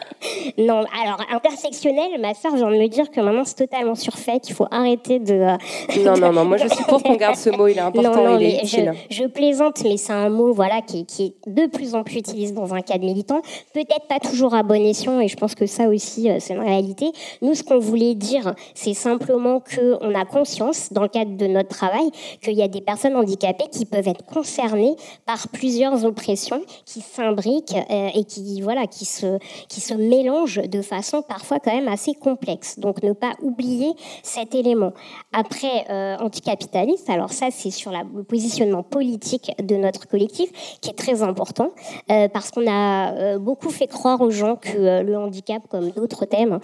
[0.58, 4.56] Non, alors intersectionnel, ma soeur vient de me dire que maintenant c'est totalement surfait, qu'il
[4.56, 5.34] faut arrêter de.
[5.34, 5.58] euh,
[6.04, 8.32] Non, non, non, moi je suis pour qu'on garde ce mot, il est important, non,
[8.34, 8.94] non, il est utile.
[9.10, 12.04] Je, je plaisante, mais c'est un mot voilà, qui, est- qui est de plus en
[12.04, 13.42] plus utilisé dans un cadre militant.
[13.74, 16.62] Peut-être pas toujours à bon escient, et je pense que ça aussi, euh, c'est une
[16.62, 17.12] réalité.
[17.42, 21.70] Nous, ce qu'on voulait dire, c'est simplement qu'on a conscience, dans le cadre de notre
[21.70, 22.10] travail,
[22.42, 27.76] qu'il y a des personnes handicapées qui peuvent être concernées par plusieurs oppressions qui s'imbriquent
[27.90, 29.38] euh, et qui, voilà, qui, se,
[29.70, 32.80] qui se mélangent de façon parfois quand même assez complexe.
[32.80, 33.92] Donc, ne pas oublier
[34.24, 34.92] cet élément.
[35.34, 40.50] Après, euh, anticapitaliste, alors ça, c'est sur la- le positionnement politique de notre collectif
[40.82, 41.70] qui est très important
[42.12, 46.26] euh, parce qu'on a euh, beaucoup fait croire aux gens que le handicap, comme d'autres
[46.26, 46.60] thèmes,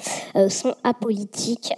[0.50, 1.74] sont apolitiques.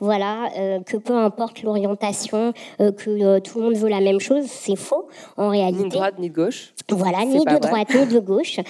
[0.00, 0.48] voilà,
[0.86, 5.08] que peu importe l'orientation, que tout le monde veut la même chose, c'est faux.
[5.36, 6.74] En réalité, Ni de droite, ni de gauche.
[6.90, 7.58] voilà, ni de vrai.
[7.60, 8.60] droite ni de gauche,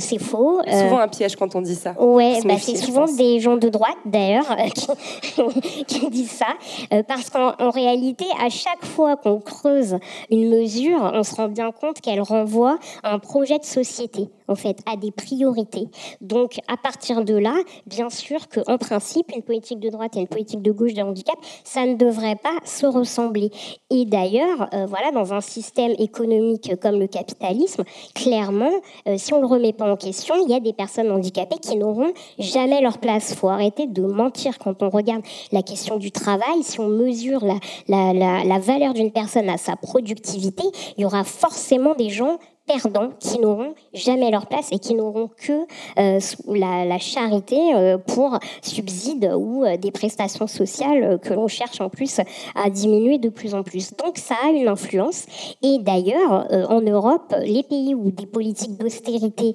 [0.00, 0.60] c'est faux.
[0.66, 2.00] C'est souvent un piège quand on dit ça.
[2.00, 6.46] Ouais, bah, c'est souvent des gens de droite d'ailleurs qui, qui disent ça,
[6.92, 9.98] Euh, parce qu'en en réalité, à chaque fois qu'on creuse
[10.30, 14.28] une mesure, on se rend bien compte qu'elle renvoie à un projet de société.
[14.50, 15.88] En fait, a des priorités.
[16.20, 17.54] Donc, à partir de là,
[17.86, 21.36] bien sûr qu'en principe, une politique de droite et une politique de gauche de handicap,
[21.64, 23.50] ça ne devrait pas se ressembler.
[23.90, 27.84] Et d'ailleurs, euh, voilà, dans un système économique comme le capitalisme,
[28.14, 28.72] clairement,
[29.06, 31.58] euh, si on ne le remet pas en question, il y a des personnes handicapées
[31.58, 33.30] qui n'auront jamais leur place.
[33.30, 36.62] Il faut arrêter de mentir quand on regarde la question du travail.
[36.62, 37.44] Si on mesure
[37.88, 40.64] la, la valeur d'une personne à sa productivité,
[40.96, 42.38] il y aura forcément des gens
[42.70, 45.66] perdants qui n'auront jamais leur place et qui n'auront que
[45.98, 51.88] euh, la, charité euh, pour subsides ou euh, des prestations sociales que l'on cherche en
[51.88, 52.20] plus
[52.54, 53.92] à diminuer de plus en plus.
[53.96, 55.26] Donc ça a une influence.
[55.62, 59.54] Et d'ailleurs, en Europe, les pays où des politiques d'austérité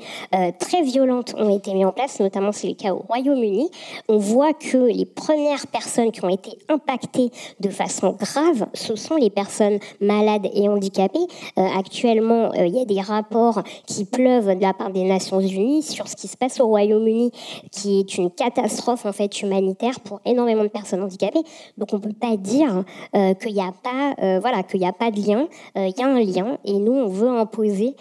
[0.59, 3.69] très violentes ont été mises en place, notamment c'est le cas au Royaume-Uni,
[4.07, 9.15] on voit que les premières personnes qui ont été impactées de façon grave, ce sont
[9.15, 11.27] les personnes malades et handicapées.
[11.55, 16.07] actuellement, il y a des rapports qui pleuvent de la part des Nations Unies sur
[16.07, 17.31] ce qui se passe au Royaume-Uni,
[17.71, 21.43] qui est une catastrophe en fait humanitaire pour énormément de personnes handicapées.
[21.77, 22.83] Donc on peut pas dire
[23.15, 25.47] euh, qu'il n'y a pas, euh, voilà, qu'il n'y a pas de lien.
[25.77, 27.95] Euh, il y a un lien et nous on veut imposer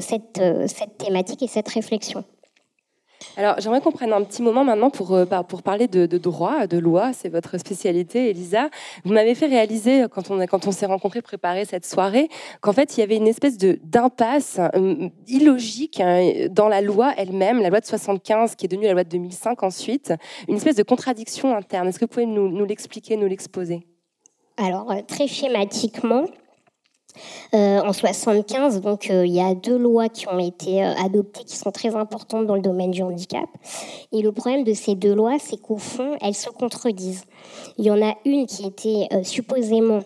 [0.00, 2.24] cette, cette thématique et cette réflexion.
[3.36, 6.78] Alors, j'aimerais qu'on prenne un petit moment maintenant pour, euh, pour parler de, droit, de
[6.78, 7.12] loi.
[7.12, 8.68] C'est votre spécialité, Elisa.
[9.04, 12.28] Vous m'avez fait réaliser, quand on, quand on s'est rencontrés, préparer cette soirée,
[12.60, 17.60] qu'en fait, il y avait une espèce d'impasse euh, illogique hein, dans la loi elle-même,
[17.60, 20.12] la loi de 75, qui est devenue la loi de 2005 ensuite,
[20.48, 21.88] une espèce de contradiction interne.
[21.88, 23.86] Est-ce que vous pouvez nous, nous l'expliquer, nous l'exposer?
[24.56, 26.47] Alors, euh, très schématiquement, euh,
[27.52, 31.56] en 75, donc euh, il y a deux lois qui ont été euh, adoptées qui
[31.56, 33.48] sont très importantes dans le domaine du handicap.
[34.12, 37.24] Et le problème de ces deux lois, c'est qu'au fond, elles se contredisent.
[37.78, 40.00] Il y en a une qui était supposément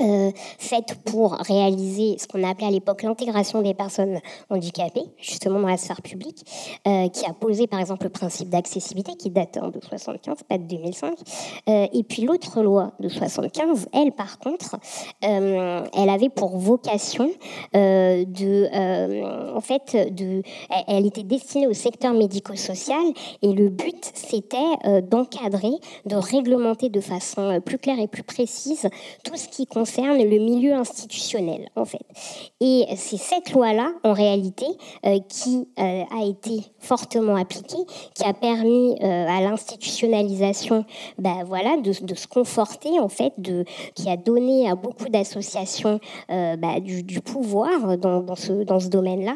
[0.00, 5.68] euh, faite pour réaliser ce qu'on appelait à l'époque l'intégration des personnes handicapées, justement dans
[5.68, 6.46] la sphère publique,
[6.86, 10.56] euh, qui a posé par exemple le principe d'accessibilité qui date hein, de 75, pas
[10.56, 11.12] de 2005.
[11.68, 14.76] Euh, et puis l'autre loi de 75, elle par contre,
[15.20, 17.30] elle avait pour vocation
[17.74, 20.42] de, en fait, de,
[20.86, 23.04] elle était destinée au secteur médico-social
[23.42, 25.72] et le but c'était d'encadrer,
[26.06, 28.88] de réglementer de façon plus claire et plus précise
[29.24, 32.04] tout ce qui concerne le milieu institutionnel, en fait.
[32.60, 34.66] Et c'est cette loi-là, en réalité,
[35.06, 37.78] euh, qui euh, a été fortement appliquée,
[38.14, 40.84] qui a permis euh, à l'institutionnalisation,
[41.18, 46.80] ben, voilà, de, se conforter, en fait, de, qui a donné à beaucoup d'associations ben,
[46.80, 49.34] du, pouvoir dans, dans, ce, dans ce domaine-là.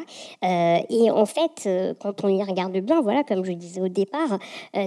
[0.89, 1.69] et en fait,
[1.99, 4.39] quand on y regarde bien, voilà, comme je disais au départ,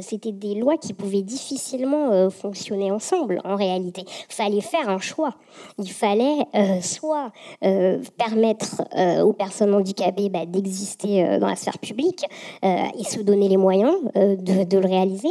[0.02, 4.04] c'était des lois qui pouvaient difficilement fonctionner ensemble, en réalité.
[4.30, 5.34] Il fallait faire un choix
[5.79, 7.31] il fallait euh, soit
[7.64, 12.24] euh, permettre euh, aux personnes handicapées bah, d'exister dans la sphère publique
[12.62, 15.29] et se donner les moyens de, de, le réaliser,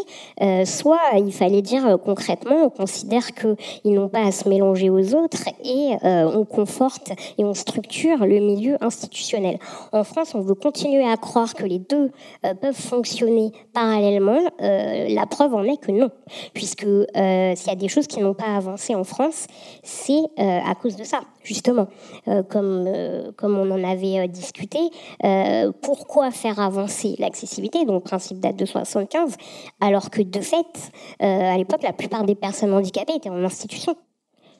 [0.65, 5.47] soit il fallait dire concrètement, on considère qu'ils n'ont pas à se mélanger aux autres
[5.63, 9.59] et on conforte et on structure le milieu institutionnel.
[9.91, 12.11] En France, on veut continuer à croire que les deux
[12.61, 14.39] peuvent fonctionner parallèlement.
[14.59, 16.09] la preuve en est que non,
[16.53, 19.47] puisque s'il y a des choses qui n'ont pas avancé en France,
[19.97, 21.87] c'est euh, à cause de ça, justement.
[22.27, 24.79] Euh, comme, euh, comme on en avait discuté,
[25.81, 29.35] pourquoi faire avancer l'accessibilité, donc principe date de 75,
[29.81, 33.95] alors que de fait, à l'époque, la plupart des personnes handicapées étaient en institution.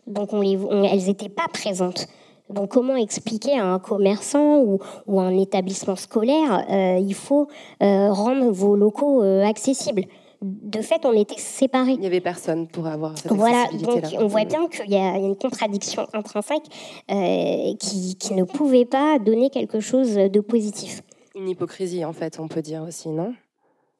[0.08, 0.58] Donc on les,
[0.92, 2.08] elles n'étaient pas présentes.
[2.50, 6.66] Donc comment expliquer à un commerçant ou, ou un établissement scolaire,
[7.00, 7.48] il faut
[7.82, 10.04] rendre vos locaux accessibles?
[10.42, 11.94] De fait, on était séparés.
[11.94, 15.18] Il n'y avait personne pour avoir cette Voilà, donc on voit bien qu'il y a
[15.18, 16.64] une contradiction intrinsèque
[17.12, 21.02] euh, qui, ne pouvait pas donner quelque chose de positif.
[21.36, 23.34] Une hypocrisie, en fait, on peut dire aussi, non?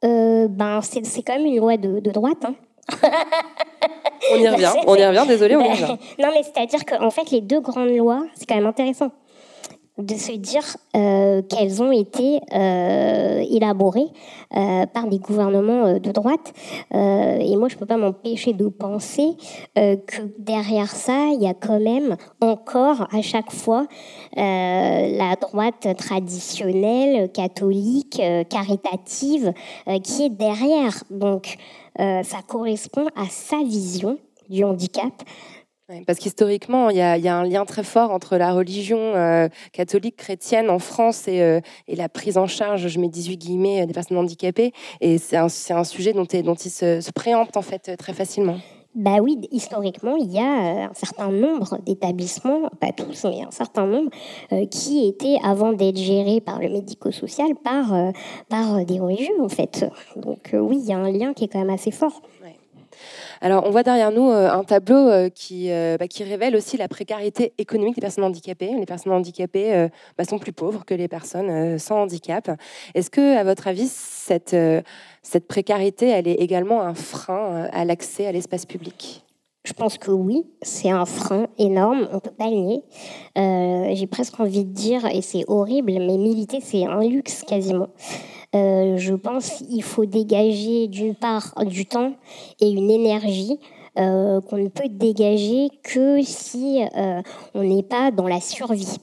[0.04, 2.46] Euh, ben, c'est, quand même une loi de, droite.
[2.46, 2.56] Hein.
[4.32, 5.98] on y revient, on y revient, désolé, on y revient.
[6.20, 9.12] non, mais c'est-à-dire qu'en fait, les deux grandes lois, c'est quand même intéressant
[9.98, 10.64] de se dire
[10.96, 14.08] euh, qu'elles ont été euh, élaborées
[14.56, 16.54] euh, par des gouvernements de droite.
[16.92, 19.36] et moi, je ne peux pas m'empêcher de penser
[19.76, 23.88] que derrière ça, il y a quand même encore à chaque fois
[24.36, 29.54] la droite traditionnelle, catholique, caritative,
[30.04, 31.04] qui est derrière.
[31.10, 31.58] Donc,
[31.98, 34.18] ça correspond à sa vision
[34.50, 35.14] du handicap,
[36.06, 40.70] parce qu'historiquement, il y, a un lien très fort entre la religion euh, catholique chrétienne
[40.70, 44.74] en France euh, et, la prise en charge, je mets 18 guillemets, des personnes handicapées.
[45.00, 45.48] Et c'est un,
[45.86, 48.58] sujet dont, ils se, se en fait très facilement.
[48.96, 53.52] bah oui, historiquement, il y a euh, un certain nombre d'établissements, pas tous, mais un
[53.52, 54.10] certain nombre,
[54.72, 57.94] qui étaient, avant d'être gérés par le médico-social, par,
[58.50, 59.86] par des religieux, en fait.
[60.16, 62.24] Donc oui, il y a un lien qui est quand même assez fort.
[63.42, 67.96] Alors, on voit derrière nous un tableau qui, bah, qui révèle aussi la précarité économique
[67.96, 68.74] des personnes handicapées.
[68.78, 72.50] Les personnes handicapées bah, sont plus pauvres que les personnes sans handicap.
[72.96, 74.56] Est-ce que, à votre avis, cette
[75.48, 79.24] précarité, elle est également un frein euh, à l'accès à l'espace public?
[79.66, 82.84] Je pense que oui, c'est un frein énorme, on ne peut pas le nier.
[83.38, 87.90] Euh, j'ai presque envie de dire, et c'est horrible, mais militer, c'est un luxe quasiment.
[88.56, 92.14] Euh, je pense qu'il faut dégager d'une part du temps
[92.60, 93.60] et une énergie
[93.96, 96.84] qu'on ne peut dégager que si
[97.56, 99.00] on n'est pas dans la survie.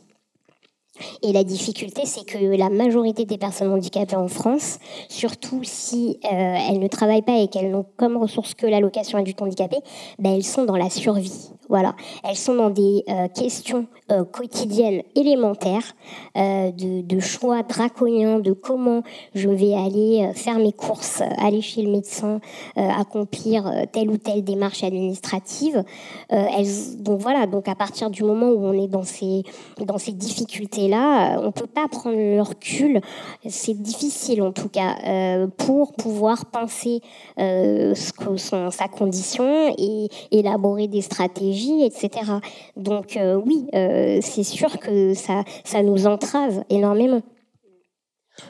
[1.23, 4.79] Et la difficulté, c'est que la majorité des personnes handicapées en France,
[5.09, 6.29] surtout si euh,
[6.71, 9.79] elles ne travaillent pas et qu'elles n'ont comme ressource que l'allocation adulte handicapé,
[10.19, 11.51] ben elles sont dans la survie.
[11.69, 15.95] Voilà, elles sont dans des euh, questions euh, quotidiennes élémentaires,
[16.37, 19.03] de, de, choix draconiens de comment
[19.35, 22.41] je vais aller faire mes courses, aller chez le médecin,
[22.77, 25.85] accomplir telle ou telle démarche administrative.
[26.29, 29.43] elles, donc voilà, donc à partir du moment où on est dans ces,
[29.79, 33.01] dans ces difficultés là, on peut pas prendre le recul.
[33.47, 37.01] C'est difficile en tout cas euh, pour pouvoir penser
[37.39, 41.54] euh, ce que sa condition et élaborer des stratégies,
[41.85, 42.11] etc.
[42.77, 43.67] Donc euh, oui,
[44.23, 47.23] c'est sûr que ça nous entrave énormément.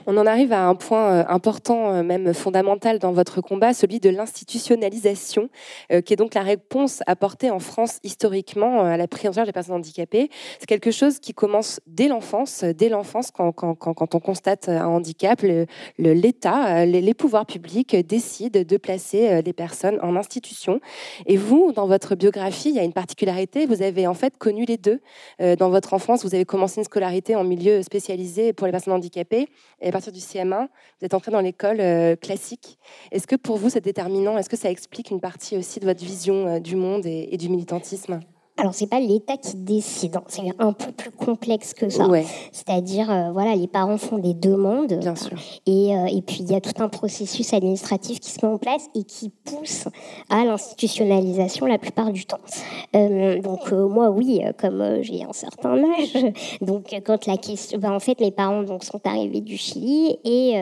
[0.07, 4.01] On en arrive à un point euh, important, euh, même fondamental dans votre combat, celui
[4.01, 5.49] de l'institutionnalisation,
[5.93, 9.47] euh, qui est donc la réponse apportée en France historiquement à la prise en charge
[9.47, 10.31] des personnes handicapées.
[10.59, 15.43] C'est quelque chose qui commence dès l'enfance, dès l'enfance, quand, on constate un handicap,
[15.99, 20.81] l'État, les, pouvoirs publics décident de placer les personnes en institution.
[21.27, 24.65] Et vous, dans votre biographie, il y a une particularité, vous avez en fait connu
[24.65, 25.01] les deux.
[25.39, 29.49] Dans votre enfance, vous avez commencé une scolarité en milieu spécialisé pour les personnes handicapées
[29.81, 30.67] et à partir du CM1,
[31.01, 32.79] vous êtes entré dans l'école euh, classique.
[33.13, 34.39] Est-ce que pour vous, c'est déterminant?
[34.39, 37.49] Est-ce que ça explique une partie aussi de votre vision euh, du monde et du
[37.49, 38.21] militantisme?
[38.57, 40.23] Alors c'est pas l'État qui décide, hein.
[40.29, 42.07] c'est un peu plus complexe que ça.
[42.53, 45.37] C'est-à-dire, euh, voilà, les parents font des demandes, Bien sûr.
[45.67, 48.59] Et, euh, et puis il y a tout un processus administratif qui se met en
[48.59, 49.89] place et qui pousse
[50.31, 52.39] à l'institutionnalisation la plupart du temps.
[52.95, 56.17] Euh, donc moi, oui, comme j'ai un certain âge,
[56.61, 60.55] donc quand la question, ben, en fait, mes parents donc sont arrivés du Chili et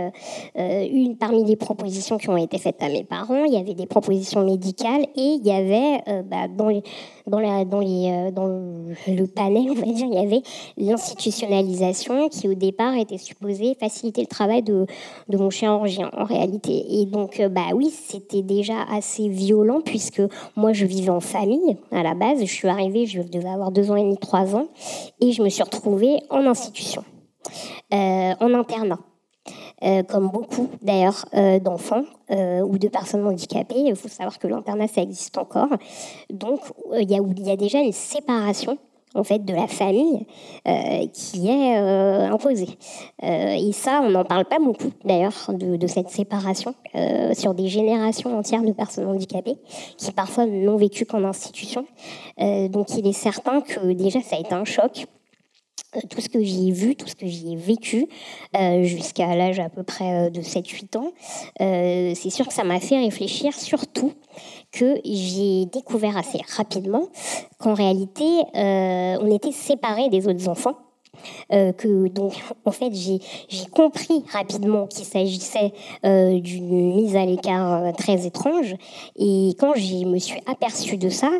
[0.56, 3.86] une parmi les propositions qui ont été faites à mes parents, il y avait des
[3.86, 6.82] propositions médicales et il y avait bah, dans les
[7.26, 10.42] dans, la, dans, les, euh, dans le panel, on va dire, il y avait
[10.76, 14.86] l'institutionnalisation qui au départ était supposée faciliter le travail de,
[15.30, 16.84] mon chirurgien en réalité.
[17.00, 20.22] Et donc, euh, bah oui, c'était déjà assez violent puisque
[20.56, 22.40] moi je vivais en famille à la base.
[22.40, 24.68] Je suis arrivée, je devais avoir deux ans et demi, trois ans,
[25.20, 27.04] et je me suis retrouvée en institution,
[27.92, 28.98] euh, en internat.
[29.84, 33.80] Euh, comme beaucoup d'ailleurs euh, d'enfants euh, ou de personnes handicapées.
[33.80, 35.70] Il faut savoir que l'internat, ça existe encore.
[36.30, 36.60] Donc,
[37.00, 38.78] il y, a, déjà une séparation
[39.14, 40.24] en fait de la famille
[41.12, 42.78] qui est imposée.
[43.22, 46.74] et ça, on n'en parle pas beaucoup d'ailleurs de, cette séparation
[47.34, 49.58] sur des générations entières de personnes handicapées
[49.98, 51.84] qui parfois n'ont vécu qu'en institution.
[52.38, 55.06] donc il est certain que déjà ça a été un choc
[56.08, 58.06] tout ce que j'y ai vu, tout ce que j'y ai vécu,
[58.56, 61.12] euh, jusqu'à l'âge à peu près euh, de 7-8 ans,
[61.58, 64.12] c'est sûr que ça m'a fait réfléchir, surtout
[64.70, 67.08] que j'ai découvert assez rapidement
[67.58, 68.24] qu'en réalité,
[68.54, 70.76] on était séparés des autres enfants.
[71.52, 72.32] Euh, que donc
[72.64, 73.20] en fait j'ai
[73.70, 75.72] compris rapidement qu'il s'agissait
[76.06, 78.74] euh, d'une mise à l'écart euh, très étrange.
[79.16, 81.30] Et quand je me suis aperçue de ça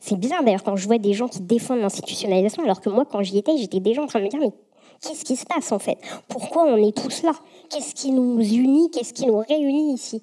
[0.00, 3.22] c'est bizarre d'ailleurs quand je vois des gens qui défendent l'institutionnalisation alors que moi quand
[3.22, 4.52] j'y étais j'étais déjà en train de me dire mais
[5.00, 5.98] qu'est-ce qui se passe en fait?
[6.28, 7.32] Pourquoi on est tous là?
[7.70, 8.90] Qu'est-ce qui nous unit?
[8.90, 10.22] Qu'est-ce qui nous réunit ici?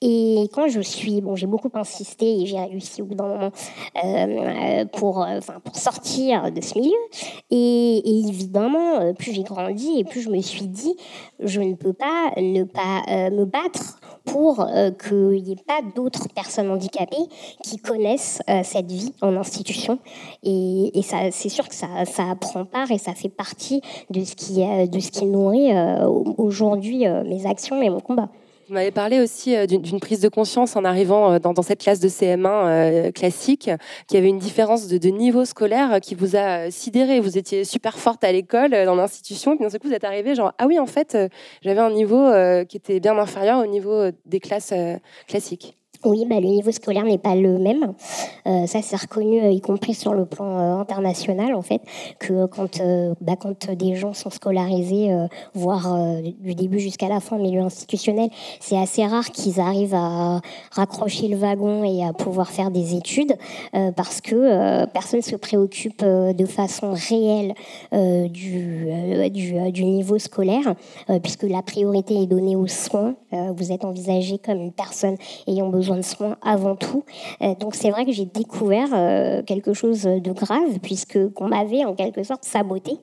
[0.00, 3.50] Et quand je suis, bon, j'ai beaucoup insisté et j'ai réussi au bout d'un moment
[4.04, 6.92] euh, pour, euh, enfin, pour sortir de ce milieu.
[7.50, 10.94] Et, évidemment, euh, plus j'ai grandi et plus je me suis dit,
[11.40, 16.28] je ne peux pas ne pas me battre pour euh, qu'il n'y ait pas d'autres
[16.28, 17.16] personnes handicapées
[17.64, 19.98] qui connaissent euh, cette vie en institution.
[20.42, 23.80] Et, et ça, c'est sûr que ça, ça prend part et ça fait partie
[24.12, 28.28] de ce qui, de ce qui nourrit euh, aujourd'hui mes actions et mon combat.
[28.72, 32.00] Vous m'avez parlé aussi euh, d'une prise de conscience en arrivant euh, dans, cette classe
[32.00, 33.70] de CM1 euh, classique,
[34.06, 37.20] qu'il y avait une différence de, niveau scolaire qui vous a sidéré.
[37.20, 40.34] Vous étiez super forte à l'école, dans l'institution, puis d'un seul coup vous êtes arrivé
[40.34, 41.18] genre ah oui en fait
[41.60, 42.30] j'avais un niveau
[42.66, 44.72] qui était bien inférieur au niveau des classes
[45.28, 45.76] classiques.
[46.04, 47.94] Oui, bah, le niveau scolaire n'est pas le même.
[48.48, 51.80] Euh, ça, c'est reconnu, euh, y compris sur le plan euh, international, en fait,
[52.18, 52.82] que quand,
[53.20, 53.34] bah,
[53.76, 55.10] des gens sont scolarisés,
[55.54, 55.96] voire
[56.40, 58.30] du début jusqu'à la fin, milieu institutionnel,
[58.60, 60.40] c'est assez rare qu'ils arrivent à
[60.70, 63.34] raccrocher le wagon et à pouvoir faire des études,
[63.96, 67.54] parce que personne ne se préoccupe de façon réelle
[68.28, 68.86] du,
[69.30, 70.74] du, niveau scolaire,
[71.22, 73.14] puisque la priorité est donnée aux soins.
[73.32, 77.04] Vous êtes envisagé comme une personne ayant besoin de soins avant tout.
[77.42, 81.84] Euh, donc c'est vrai que j'ai découvert euh, quelque chose de grave puisque qu'on m'avait
[81.84, 82.98] en quelque sorte saboté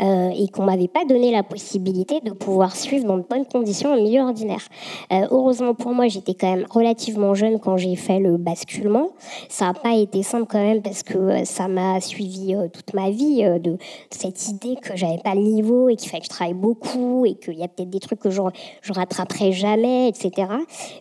[0.00, 3.92] euh, et qu'on m'avait pas donné la possibilité de pouvoir suivre dans de bonnes conditions
[3.92, 4.62] en milieu ordinaire.
[5.10, 9.08] Heureusement pour moi, j'étais quand même relativement jeune quand j'ai fait le basculement.
[9.48, 13.42] Ça n'a pas été simple quand même parce que ça m'a suivi toute ma vie
[13.60, 13.76] de
[14.10, 17.34] cette idée que j'avais pas le niveau et qu'il fallait que je travaille beaucoup et
[17.34, 18.40] qu'il y a peut-être des trucs que je,
[18.82, 20.48] je rattraperai jamais, etc.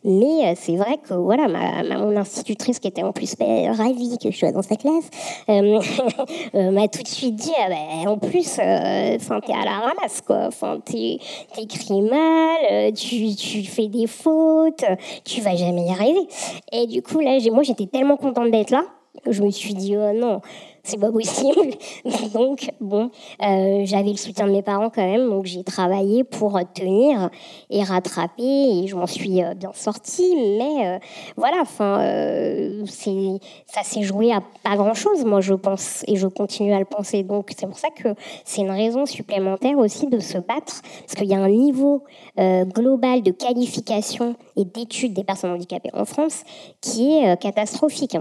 [0.03, 4.31] Mais c'est vrai que voilà, ma, mon institutrice qui était en plus ben, ravie que
[4.31, 5.09] je sois dans sa classe
[5.49, 5.79] euh,
[6.55, 10.21] euh, m'a tout de suite dit ah ben, en plus, euh, t'es à la ramasse
[10.21, 14.85] quoi, enfin t'écris mal, tu, tu fais des fautes,
[15.23, 16.27] tu vas jamais y arriver.
[16.71, 18.83] Et du coup là, moi j'étais tellement contente d'être là
[19.29, 20.41] je me suis dit oh non
[20.83, 21.75] c'est pas possible.
[22.33, 23.11] donc, bon,
[23.43, 27.29] euh, j'avais le soutien de mes parents quand même, donc j'ai travaillé pour tenir
[27.69, 30.35] et rattraper, et je m'en suis euh, bien sortie.
[30.35, 30.99] Mais euh,
[31.37, 36.73] voilà, enfin, euh, ça s'est joué à pas grand-chose, moi, je pense, et je continue
[36.73, 37.23] à le penser.
[37.23, 38.09] Donc, c'est pour ça que
[38.45, 42.03] c'est une raison supplémentaire aussi de se battre, parce qu'il y a un niveau
[42.37, 46.43] global de qualification et d'études des personnes handicapées en France
[46.81, 48.17] qui est catastrophique.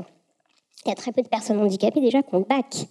[0.86, 2.86] Il y a très peu de personnes handicapées déjà qui ont le bac.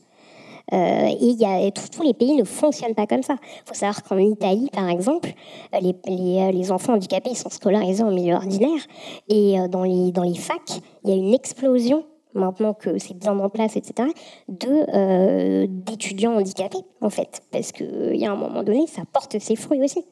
[0.71, 3.35] Euh, et y a, tous les pays ne fonctionnent pas comme ça.
[3.41, 5.31] Il faut savoir qu'en Italie, par exemple,
[5.73, 8.81] euh, les, euh, les enfants handicapés sont scolarisés en milieu ordinaire.
[9.27, 13.15] Et euh, dans, les, dans les facs, il y a une explosion, maintenant que c'est
[13.15, 14.09] bien en place, etc.,
[14.47, 17.41] de, d'étudiants handicapés, en fait.
[17.51, 20.05] Parce qu'il y a un moment donné, ça porte ses fruits aussi.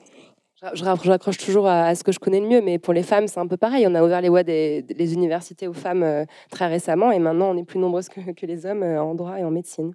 [0.74, 3.39] Je, raccroche- toujours à, ce que je connais le mieux, mais pour les femmes, c'est
[3.39, 3.86] un peu pareil.
[3.88, 4.84] On a ouvert les voies des,
[5.14, 8.82] universités aux femmes euh, très récemment, et maintenant, on est plus nombreuses que, les hommes
[8.82, 9.93] euh, en droit et en médecine.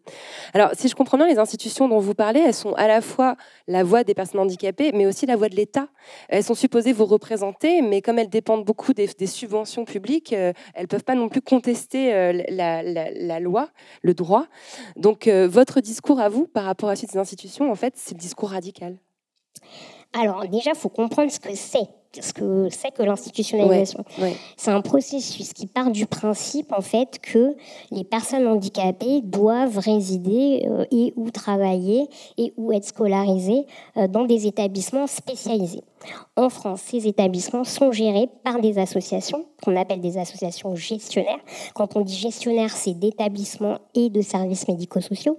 [0.54, 3.34] Alors, si je comprends bien, les institutions dont vous parlez, elles sont à la fois
[3.66, 5.88] la voix des personnes handicapées, mais aussi la voix de l'État.
[6.28, 10.86] Elles sont supposées vous représenter, mais comme elles dépendent beaucoup des, subventions publiques, euh, elles
[10.86, 12.12] peuvent pas non plus contester
[12.50, 13.68] la, la- loi,
[14.02, 14.46] le droit.
[14.94, 18.50] Donc, votre discours à vous, par rapport à ces institutions, en fait, c'est le discours
[18.50, 18.96] radical.
[20.12, 21.88] Alors, déjà, faut comprendre ce que c'est.
[22.20, 24.04] Ce que c'est que l'institutionnalisation.
[24.18, 24.36] Ouais, ouais.
[24.56, 27.54] C'est un processus qui part du principe, en fait, que
[27.90, 32.06] les personnes handicapées doivent résider euh, et ou travailler
[32.36, 35.82] et ou être scolarisées euh, dans des établissements spécialisés.
[36.34, 41.38] En France, ces établissements sont gérés par des associations qu'on appelle des associations gestionnaires.
[41.74, 45.38] Quand on dit gestionnaire, c'est d'établissements et de services médico-sociaux.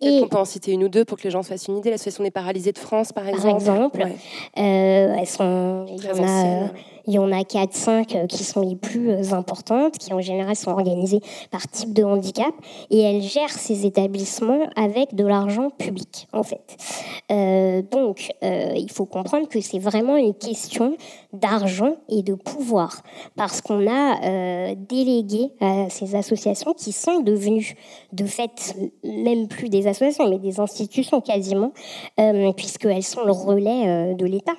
[0.00, 1.76] Et on peut en citer une ou deux pour que les gens se fassent une
[1.76, 1.90] idée.
[1.90, 3.48] L'association des paralysés de France, par exemple.
[3.48, 4.16] Par exemple, Ouais.
[4.56, 6.70] euh, elles sont, il y Très en a, anciennes.
[6.74, 6.78] euh,
[7.08, 10.54] il y en a 4-5 euh, qui sont les plus euh, importantes, qui en général
[10.54, 12.52] sont organisées par type de handicap,
[12.90, 16.76] et elles gèrent ces établissements avec de l'argent public, en fait.
[17.32, 20.96] Euh, donc, il faut comprendre que c'est vraiment une question
[21.32, 23.02] d'argent et de pouvoir,
[23.36, 27.74] parce qu'on a délégué à ces associations qui sont devenues,
[28.12, 31.72] de fait, même plus des associations, mais des institutions quasiment,
[32.56, 34.56] puisqu'elles sont le relais de l'État.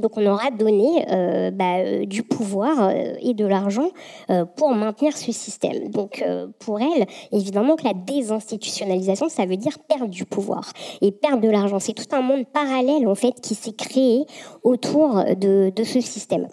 [0.00, 3.90] Donc on aura donné euh, bah, euh, du pouvoir euh, et de l'argent
[4.56, 5.88] pour maintenir ce système.
[5.88, 6.24] Donc
[6.60, 11.48] pour elles, évidemment que la désinstitutionnalisation, ça veut dire perdre du pouvoir et perdre de
[11.48, 11.78] l'argent.
[11.78, 14.24] C'est tout un monde parallèle en fait qui s'est créé
[14.62, 16.48] autour de, ce système.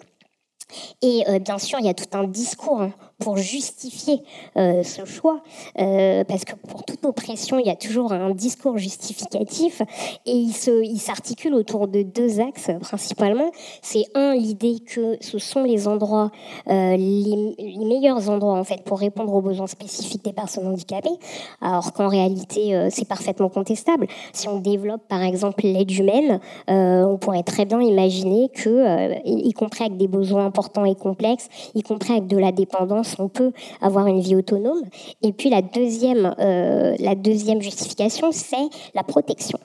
[1.02, 4.22] Et bien sûr, il y a tout un discours hein, pour justifier
[4.56, 5.40] euh, ce choix,
[5.78, 9.82] euh, parce que pour toute oppression, il y a toujours un discours justificatif,
[10.24, 13.50] et il se, il s'articule autour de deux axes principalement.
[13.82, 16.30] C'est un l'idée que ce sont les endroits,
[16.68, 21.18] euh, les, les meilleurs endroits en fait pour répondre aux besoins spécifiques des personnes handicapées,
[21.60, 24.06] alors qu'en réalité, c'est parfaitement contestable.
[24.32, 29.84] Si on développe par exemple l'aide humaine, on pourrait très bien imaginer que, y compris
[29.84, 34.06] avec des besoins importants et complexes, y compris avec de la dépendance, on peut avoir
[34.06, 34.82] une vie autonome.
[35.22, 39.58] Et puis la deuxième, euh, la deuxième justification, c'est la protection.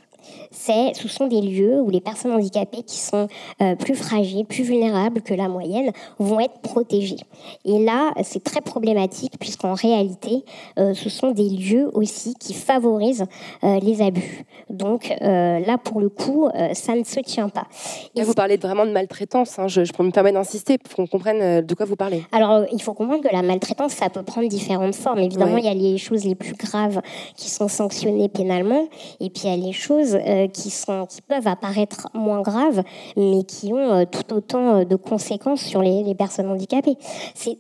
[0.51, 3.28] C'est, ce sont des lieux où les personnes handicapées qui sont
[3.61, 7.19] euh, plus fragiles, plus vulnérables que la moyenne, vont être protégées.
[7.65, 10.43] Et là, c'est très problématique puisqu'en réalité,
[10.80, 13.26] euh, ce sont des lieux aussi qui favorisent
[13.63, 14.45] euh, les abus.
[14.69, 17.67] Donc là, pour le coup, ça ne se tient pas.
[18.15, 19.59] Et vous parlez vraiment de maltraitance.
[19.59, 19.67] Hein.
[19.67, 22.24] Je, je me permets d'insister pour qu'on comprenne de quoi vous parlez.
[22.32, 25.19] Alors, il faut comprendre que la maltraitance, ça peut prendre différentes formes.
[25.19, 27.01] Évidemment, il y a les choses les plus graves
[27.36, 28.88] qui sont sanctionnées pénalement,
[29.19, 30.12] et puis il y a les choses
[30.53, 32.84] qui, sont, qui peuvent apparaître moins graves,
[33.18, 36.97] mais qui ont euh, tout autant euh, de conséquences sur les, personnes handicapées.
[37.34, 37.57] C'est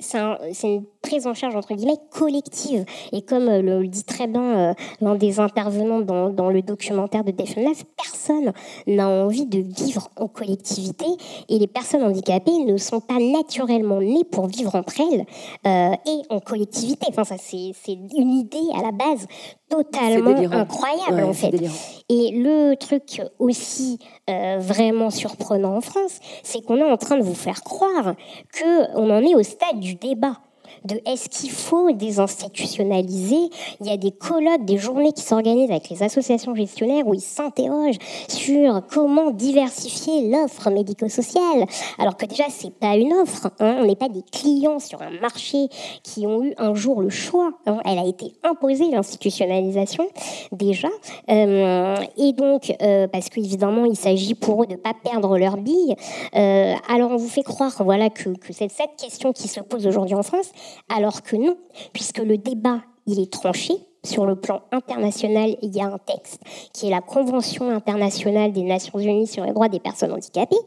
[0.63, 2.85] une prise en charge entre guillemets collective.
[3.11, 7.83] Et comme euh, le dit très bien l'un des intervenants dans, le documentaire de Defenlas,
[7.97, 8.53] personne
[8.87, 11.05] n'a envie de vivre en collectivité
[11.49, 15.25] et les personnes handicapées ne sont pas naturellement nées pour vivre entre elles
[15.65, 17.07] et en collectivité.
[17.09, 17.73] Enfin, ça, c'est
[18.17, 19.27] une idée à la base
[19.73, 21.53] totalement incroyable en fait.
[22.09, 23.99] Et le truc aussi
[24.29, 28.15] euh, vraiment surprenant en France, c'est qu'on est en train de vous faire croire
[28.57, 30.37] qu'on en est au stade du débat
[30.85, 33.49] de est-ce qu'il faut désinstitutionnaliser?
[33.81, 37.21] Il y a des colloques, des journées qui s'organisent avec les associations gestionnaires où ils
[37.21, 41.65] s'interrogent sur comment diversifier l'offre médico-sociale.
[41.97, 43.47] Alors que déjà, c'est pas une offre.
[43.59, 43.77] Hein.
[43.81, 45.67] On n'est pas des clients sur un marché
[46.03, 47.51] qui ont eu un jour le choix.
[47.65, 47.79] Hein.
[47.85, 50.07] Elle a été imposée, l'institutionnalisation,
[50.51, 50.89] déjà.
[51.29, 55.57] Euh, et donc, euh, parce qu'évidemment, il s'agit pour eux de ne pas perdre leur
[55.57, 55.95] bille.
[56.35, 59.87] Euh, alors, on vous fait croire voilà, que, que c'est cette question qui se pose
[59.87, 60.51] aujourd'hui en France,
[60.89, 61.57] alors que non,
[61.93, 63.73] puisque le débat, est tranché.
[64.05, 66.41] Sur le plan international, il y a un texte
[66.73, 70.57] qui est la Convention internationale des Nations Unies sur les droits des personnes handicapées.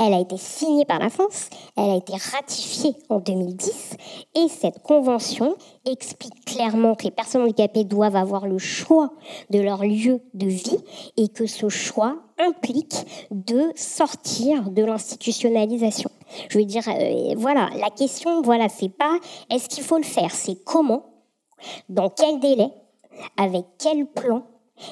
[0.00, 3.96] Elle a été signée par la France, elle a été ratifiée en 2010
[4.36, 5.54] et cette convention
[5.84, 9.12] explique clairement que les personnes handicapées doivent avoir le choix
[9.50, 10.78] de leur lieu de vie
[11.18, 12.94] et que ce choix implique
[13.30, 16.10] de sortir de l'institutionnalisation.
[16.48, 19.18] Je veux dire, euh, voilà, la question, voilà, c'est pas
[19.50, 21.06] est-ce qu'il faut le faire, c'est comment,
[21.88, 22.70] dans quel délai,
[23.36, 24.42] avec quel plan.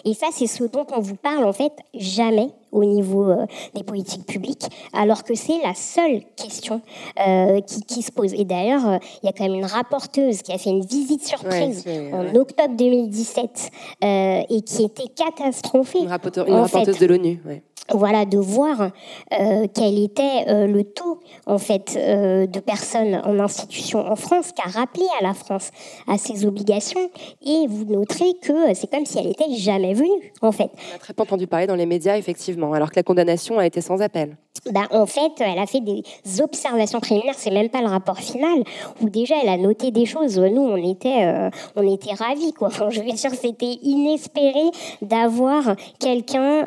[0.05, 3.83] Et ça, c'est ce dont on vous parle en fait jamais au niveau euh, des
[3.83, 6.81] politiques publiques, alors que c'est la seule question
[7.27, 8.35] euh, qui, se pose.
[8.35, 11.85] Et d'ailleurs, il y a quand même une rapporteuse qui a fait une visite surprise
[12.13, 13.71] en octobre 2017
[14.03, 16.01] et qui était catastrophée.
[16.01, 17.41] Une, rapporteuse de l'ONU.
[17.47, 17.63] Ouais
[17.93, 18.91] voilà, de voir
[19.33, 24.53] euh, quel était euh, le taux en fait euh, de personnes en institution en France,
[24.53, 25.71] qu'a rappelé à la France
[26.09, 27.11] à ses obligations,
[27.45, 30.71] et vous noterez que c'est comme si elle était jamais venue en fait.
[30.91, 33.67] On n'a très peu entendu parler dans les médias effectivement, alors que la condamnation a
[33.67, 34.37] été sans appel.
[34.73, 36.03] Ben, en fait, elle a fait des
[36.41, 38.65] observations préliminaires, c'est même pas le rapport final,
[39.01, 40.39] où déjà elle a noté des choses.
[40.39, 42.71] Nous, on était, on était ravis, quoi.
[42.91, 44.65] je veux dire, c'était inespéré
[45.03, 46.65] d'avoir quelqu'un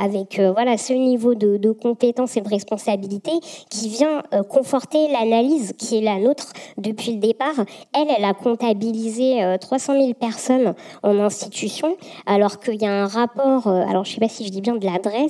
[0.00, 3.32] avec voilà, ce niveau de, de compétence et de responsabilité
[3.70, 7.54] qui vient euh, conforter l'analyse qui est la nôtre depuis le départ.
[7.94, 13.06] Elle, elle a comptabilisé 300 euh, 000 personnes en institution, alors qu'il y a un
[13.06, 15.25] rapport, euh, alors je sais pas si je dis bien de l'adresse,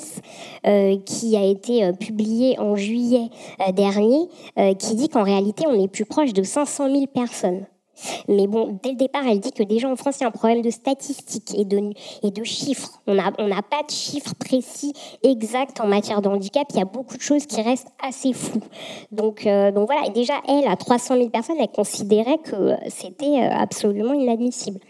[1.04, 3.30] qui a été publié en juillet
[3.74, 4.28] dernier,
[4.78, 7.66] qui dit qu'en réalité, on est plus proche de 500 000 personnes.
[8.28, 10.32] Mais bon, dès le départ, elle dit que déjà en France, il y a un
[10.32, 13.00] problème de statistiques et de, chiffres.
[13.06, 14.92] On n'a pas de chiffres précis
[15.22, 16.66] exacts en matière de handicap.
[16.70, 18.60] Il y a beaucoup de choses qui restent assez floues.
[19.12, 23.42] Donc, euh, donc voilà, et déjà, elle, à 300 000 personnes, elle considérait que c'était
[23.42, 24.80] euh, absolument inadmissible.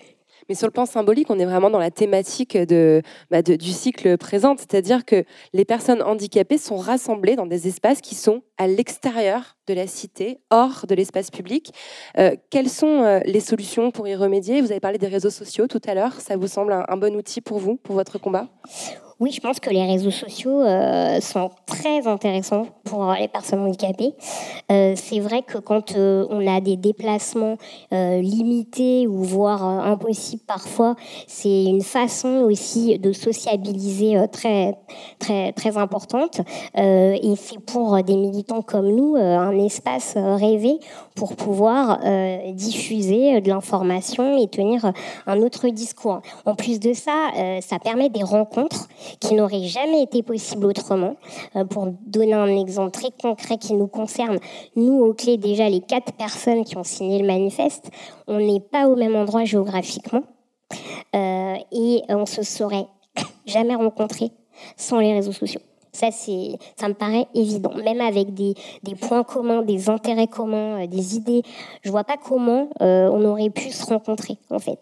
[0.48, 4.16] Mais sur le plan symbolique, on est vraiment dans la thématique de, bah, du cycle
[4.16, 9.56] présent, c'est-à-dire que les personnes handicapées sont rassemblées dans des espaces qui sont à l'extérieur
[9.66, 11.72] de la cité, hors de l'espace public.
[12.18, 14.60] Euh, quelles sont euh, les solutions pour y remédier?
[14.60, 16.20] Vous avez parlé des réseaux sociaux tout à l'heure.
[16.20, 18.48] Ça vous semble un bon outil pour vous, pour votre combat?
[19.18, 24.12] Oui, je pense que les réseaux sociaux euh, sont très intéressants pour les personnes handicapées.
[24.70, 27.56] Euh, c'est vrai que quand euh, on a des déplacements
[27.90, 30.96] limités ou voire impossibles parfois,
[31.26, 34.74] c'est une façon aussi de sociabiliser très
[35.18, 36.40] très très importante.
[36.74, 40.78] et c'est pour des militants comme nous un espace rêvé
[41.14, 42.00] pour pouvoir
[42.52, 44.92] diffuser de l'information et tenir
[45.26, 46.20] un autre discours.
[46.44, 48.88] En plus de ça, ça permet des rencontres
[49.20, 51.16] qui n'aurait jamais été possible autrement.
[51.56, 54.38] Euh, pour donner un exemple très concret qui nous concerne,
[54.74, 57.90] nous, au clé, déjà les quatre personnes qui ont signé le manifeste,
[58.26, 60.22] on n'est pas au même endroit géographiquement
[61.14, 62.86] euh, et on se serait
[63.46, 64.30] jamais rencontrés
[64.76, 65.60] sans les réseaux sociaux.
[65.96, 67.72] Ça, ça me paraît évident.
[67.74, 68.54] Même avec des,
[69.00, 71.42] points communs, des intérêts communs, euh, des idées,
[71.82, 74.78] je vois pas comment euh, on aurait pu se rencontrer, en fait.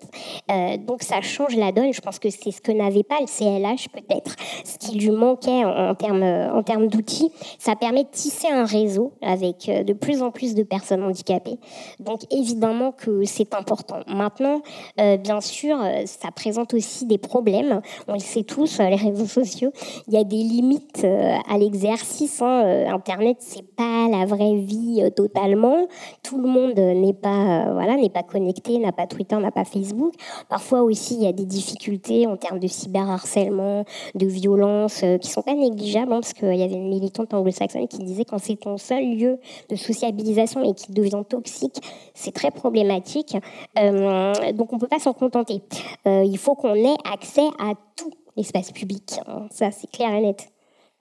[0.50, 1.92] Euh, donc, ça change la donne.
[1.92, 4.34] Je pense que c'est ce que n'avait pas le CLH, peut-être,
[4.64, 7.30] ce qui lui manquait en termes, en termes d'outils.
[7.60, 11.58] Ça permet de tisser un réseau avec de plus en plus de personnes handicapées.
[12.00, 14.00] Donc, évidemment que c'est important.
[14.08, 14.62] Maintenant,
[14.96, 17.80] bien sûr, ça présente aussi des problèmes.
[18.08, 19.72] On le sait tous, les réseaux sociaux.
[20.08, 22.42] Il y a des limites euh, à l'exercice.
[22.42, 22.64] Hein.
[22.64, 25.86] Euh, Internet, c'est pas la vraie vie euh, totalement.
[26.22, 30.14] Tout le monde n'est pas, voilà, n'est pas connecté, n'a pas Twitter, n'a pas Facebook.
[30.48, 33.84] Parfois aussi, il y a des difficultés en termes de cyberharcèlement,
[34.14, 37.98] de violence, qui sont pas négligeables, hein, parce qu'il y avait une militante anglo-saxonne qui
[37.98, 39.38] disait quand c'est ton seul lieu
[39.68, 41.80] de sociabilisation et qui devient toxique,
[42.14, 43.36] c'est très problématique.
[43.76, 45.60] donc on peut pas s'en contenter.
[46.06, 49.20] il faut qu'on ait accès à tout l'espace public.
[49.26, 49.46] Hein.
[49.50, 50.53] Ça, c'est clair et net.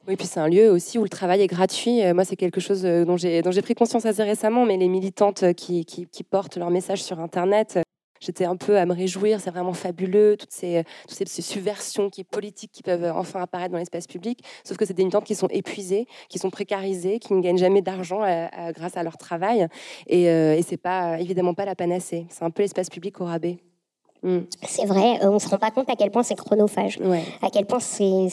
[0.05, 2.03] Oui, puis c'est un lieu aussi où le travail est gratuit.
[2.03, 4.75] Euh, moi, c'est quelque chose euh, dont j'ai, dont j'ai pris conscience assez récemment, mais
[4.75, 7.79] les militantes euh, qui, qui, portent leur message sur Internet,
[8.19, 12.25] j'étais un peu à me réjouir, c'est vraiment fabuleux, toutes ces, toutes ces, subversions qui,
[12.25, 15.47] politiques qui peuvent enfin apparaître dans l'espace public, sauf que c'est des militantes qui sont
[15.49, 18.19] épuisées, qui sont précarisées, qui ne gagnent jamais d'argent
[18.75, 19.67] grâce à leur travail,
[20.07, 22.25] et, et c'est pas, évidemment pas la panacée.
[22.29, 23.59] C'est un peu l'espace public au rabais.
[24.23, 24.39] Mm.
[24.63, 26.99] C'est vrai, on ne se rend pas compte à quel point c'est chronophage,
[27.41, 28.27] à quel point c'est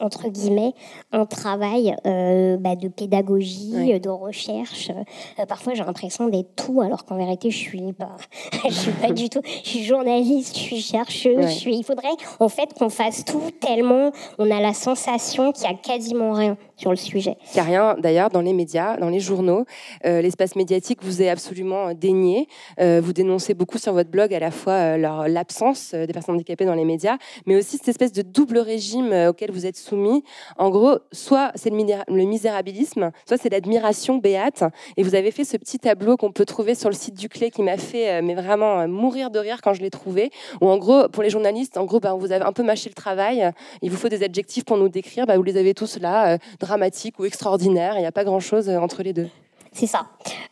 [0.00, 0.72] entre guillemets,
[1.12, 4.90] un travail euh, bah, de pédagogie, de recherche.
[5.38, 8.16] Euh, parfois, j'ai l'impression d'être tout, alors qu'en vérité, je suis pas,
[8.68, 9.42] je suis pas du tout.
[9.44, 11.46] Je suis journaliste, je suis chercheuse.
[11.46, 11.76] Je suis...
[11.76, 15.74] Il faudrait en fait qu'on fasse tout tellement on a la sensation qu'il y a
[15.74, 17.36] quasiment rien sur le sujet.
[17.52, 19.64] Il n'y a rien d'ailleurs dans les médias, dans les journaux.
[20.04, 22.48] Euh, l'espace médiatique vous est absolument dénié.
[22.78, 26.84] vous dénoncez beaucoup sur votre blog à la fois l'absence des personnes handicapées dans les
[26.84, 27.16] médias,
[27.46, 30.24] mais aussi cette espèce de double régime auquel vous êtes soumis.
[30.56, 34.64] En gros, soit c'est le misérabilisme, soit c'est l'admiration béate.
[34.96, 37.50] Et vous avez fait ce petit tableau qu'on peut trouver sur le site du Clé
[37.50, 40.30] qui m'a fait euh, mais vraiment euh, mourir de rire quand je l'ai trouvé.
[40.60, 42.94] Où en gros, pour les journalistes, en gros, bah, vous avez un peu mâché le
[42.94, 43.50] travail.
[43.82, 45.26] Il vous faut des adjectifs pour nous décrire.
[45.26, 46.38] Bah, vous les avez tous là, euh,
[46.70, 47.94] dramatique ou extraordinaire.
[47.96, 49.28] Il n'y a pas grand-chose entre les deux.
[49.72, 50.06] C'est ça.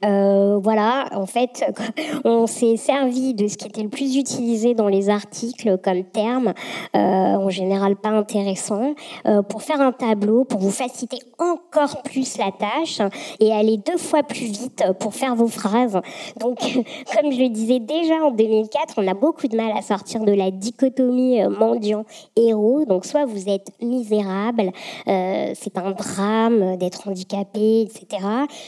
[0.05, 1.65] Euh, voilà, en fait,
[2.25, 6.55] on s'est servi de ce qui était le plus utilisé dans les articles comme terme,
[6.95, 8.95] euh, en général pas intéressant,
[9.27, 13.01] euh, pour faire un tableau, pour vous faciliter encore plus la tâche
[13.41, 16.01] et aller deux fois plus vite pour faire vos phrases.
[16.39, 16.59] Donc,
[17.21, 20.33] comme je le disais déjà en 2004, on a beaucoup de mal à sortir de
[20.33, 22.85] la dichotomie mendiant-héros.
[22.85, 24.71] Donc, soit vous êtes misérable,
[25.07, 28.25] c'est un drame d'être handicapé, etc.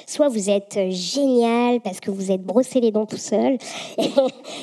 [0.07, 3.59] Soit vous vous êtes euh, génial parce que vous êtes brossé les dents tout seul.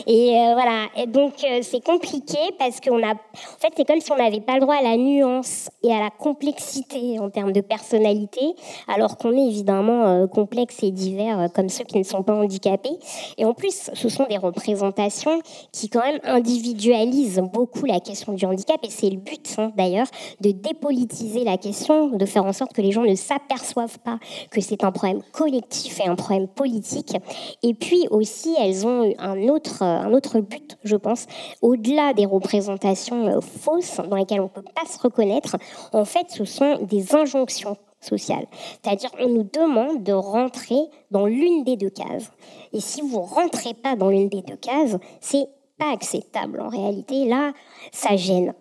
[0.07, 0.88] et, euh, voilà.
[0.95, 3.11] Et donc, euh, c'est compliqué parce qu'on a.
[3.11, 5.99] En fait, c'est comme si on n'avait pas le droit à la nuance et à
[5.99, 8.55] la complexité en termes de personnalité,
[8.88, 12.97] alors qu'on est évidemment complexe et divers comme ceux qui ne sont pas handicapés.
[13.38, 15.39] Et en plus, ce sont des représentations
[15.71, 18.78] qui, quand même, individualisent beaucoup la question du handicap.
[18.84, 20.07] Et c'est le but, hein, d'ailleurs,
[20.41, 24.19] de dépolitiser la question, de faire en sorte que les gens ne s'aperçoivent pas
[24.49, 27.15] que c'est un problème collectif fait un problème politique.
[27.63, 31.26] Et puis aussi, elles ont un autre, un autre but, je pense,
[31.61, 35.57] au-delà des représentations euh, fausses dans lesquelles on ne peut pas se reconnaître.
[35.93, 38.45] En fait, ce sont des injonctions sociales.
[38.84, 40.80] C'est-à-dire, on nous demande de rentrer
[41.11, 42.32] dans l'une des deux cases.
[42.74, 45.47] Et si vous rentrez pas dans l'une des deux cases, c'est
[45.78, 47.25] pas acceptable en réalité.
[47.25, 47.53] Là,
[47.91, 48.53] ça gêne.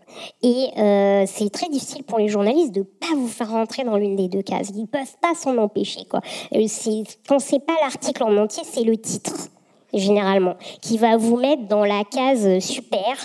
[0.42, 4.16] Et euh, c'est très difficile pour les journalistes de pas vous faire rentrer dans l'une
[4.16, 4.70] des deux cases.
[4.74, 6.04] Ils peuvent pas s'en empêcher.
[6.08, 6.20] Quoi.
[6.54, 6.66] Euh,
[7.28, 9.50] quand c'est pas l'article en entier, c'est le titre
[9.96, 13.16] généralement, qui va vous mettre dans la case super.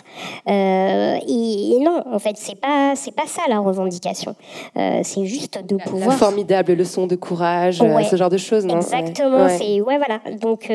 [0.48, 4.36] Euh, et, non, en fait, c'est pas c'est pas ça la revendication.
[4.78, 6.10] Euh, c'est juste de pouvoir.
[6.10, 8.78] La formidable leçon de courage, euh, ce genre de choses, non?
[8.78, 9.46] Exactement.
[9.46, 9.58] Ouais.
[9.58, 10.20] C'est ouais, voilà.
[10.40, 10.72] Donc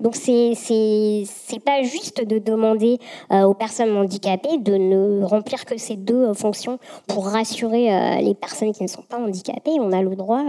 [0.00, 2.98] donc c'est c'est c'est pas juste de demander
[3.30, 8.82] aux personnes handicapées de ne remplir que ces deux fonctions pour rassurer les personnes qui
[8.82, 9.78] ne sont pas handicapées.
[9.80, 10.42] On a le droit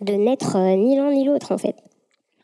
[0.00, 1.76] de n'être ni l'un ni l'autre, en fait.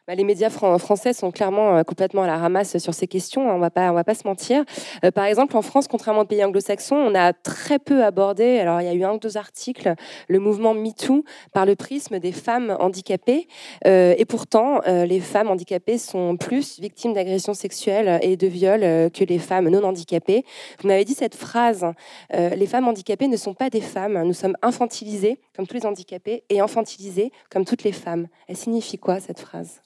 [0.08, 3.50] Bah, les médias français sont clairement euh, complètement à la ramasse sur ces questions.
[3.50, 4.64] Hein, on va pas, on va pas se mentir.
[5.04, 8.58] Euh, par exemple, en France, contrairement aux pays anglo-saxons, on a très peu abordé.
[8.58, 9.92] Alors, il y a eu un ou deux articles,
[10.28, 13.48] le mouvement #MeToo par le prisme des femmes handicapées.
[13.86, 19.24] Euh, et pourtant, les femmes handicapées sont plus victimes d'agressions sexuelles et de viols que
[19.24, 20.46] les femmes non handicapées.
[20.80, 21.84] Vous m'avez dit cette phrase
[22.32, 24.22] les femmes handicapées ne sont pas des femmes.
[24.22, 28.28] Nous sommes infantilisées comme tous les handicapés et infantilisées comme toutes les femmes.
[28.46, 29.82] Elle signifie quoi cette phrase?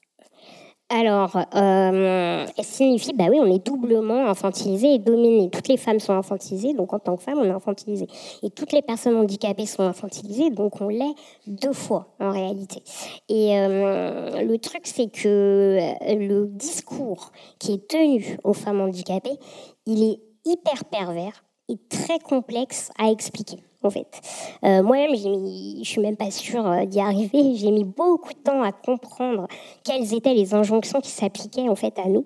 [0.95, 5.49] Alors, euh, signifie, bah oui, on est doublement infantilisé et dominé.
[5.49, 8.05] Toutes les femmes sont infantilisées, donc en tant que femme, on est infantilisé.
[8.43, 11.15] Et toutes les personnes handicapées sont infantilisées, donc on l'est
[11.47, 12.83] deux fois en réalité.
[13.27, 19.39] Et euh, le truc, c'est que euh, le discours qui est tenu aux femmes handicapées,
[19.87, 24.21] il est hyper pervers et très complexe à expliquer en fait.
[24.63, 27.55] Euh, Moi-même, je suis même pas sûre euh, d'y arriver.
[27.55, 29.47] J'ai mis beaucoup de temps à comprendre
[29.83, 32.25] quelles étaient les injonctions qui s'appliquaient en fait à nous.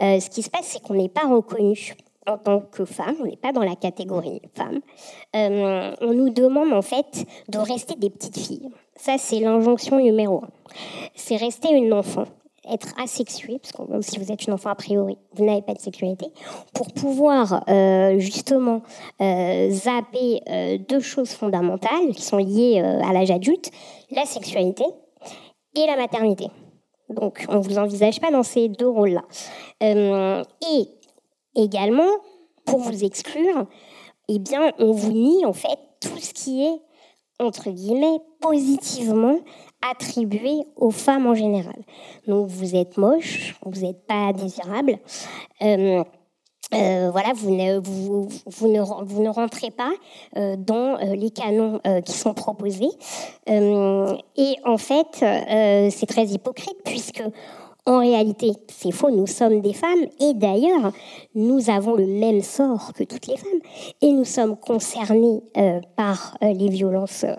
[0.00, 1.94] Euh, ce qui se passe, c'est qu'on n'est pas reconnu
[2.26, 4.80] en tant que femme, on n'est pas dans la catégorie femme.
[5.32, 8.68] On nous demande en fait de rester des petites filles.
[8.96, 10.48] Ça, c'est l'injonction numéro un.
[11.14, 12.24] C'est rester une enfant
[12.72, 15.80] être asexué, parce que si vous êtes une enfant a priori, vous n'avez pas de
[15.80, 16.26] sexualité,
[16.74, 18.82] pour pouvoir euh, justement
[19.20, 23.70] euh, zapper euh, deux choses fondamentales qui sont liées à l'âge adulte,
[24.10, 24.84] la sexualité
[25.76, 26.48] et la maternité.
[27.08, 29.22] Donc on ne vous envisage pas dans ces deux rôles-là.
[29.80, 30.88] Et
[31.54, 32.10] également,
[32.64, 33.66] pour vous exclure,
[34.28, 36.80] eh bien, on vous nie en fait tout ce qui est
[37.40, 39.38] entre guillemets positivement
[39.82, 41.80] attribué aux femmes en général.
[42.26, 44.98] Donc vous êtes moche, vous n'êtes pas désirable.
[45.62, 46.02] Euh,
[46.74, 49.92] euh, voilà, vous ne, rentrez pas
[50.36, 52.90] euh, dans les canons qui sont proposés.
[53.46, 55.24] Et en fait,
[55.90, 57.22] c'est très hypocrite puisque
[57.86, 60.92] en réalité, c'est faux, nous sommes des femmes et d'ailleurs,
[61.34, 63.60] nous avons le même sort que toutes les femmes
[64.02, 67.34] et nous sommes concernés euh, par euh, les violences, euh,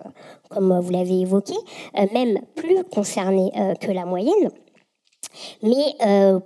[0.50, 1.54] comme vous l'avez évoqué,
[2.00, 4.50] euh, même plus concernés que la moyenne.
[5.62, 5.96] Mais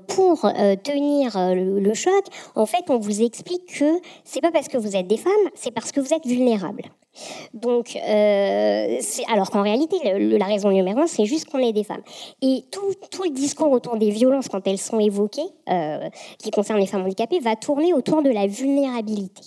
[0.08, 0.42] pour
[0.84, 2.26] tenir le, le choc,
[2.56, 5.72] en fait, on vous explique que c'est pas parce que vous êtes des femmes, c'est
[5.72, 6.84] parce que vous êtes vulnérables.
[7.54, 9.00] Donc, euh,
[9.32, 12.02] alors qu'en réalité, la raison numéro un, c'est juste qu'on est des femmes.
[12.42, 16.10] Et tout, tout le discours autour des violences, quand elles sont évoquées, euh,
[16.40, 19.44] qui concernent les femmes handicapées, va tourner autour de la vulnérabilité.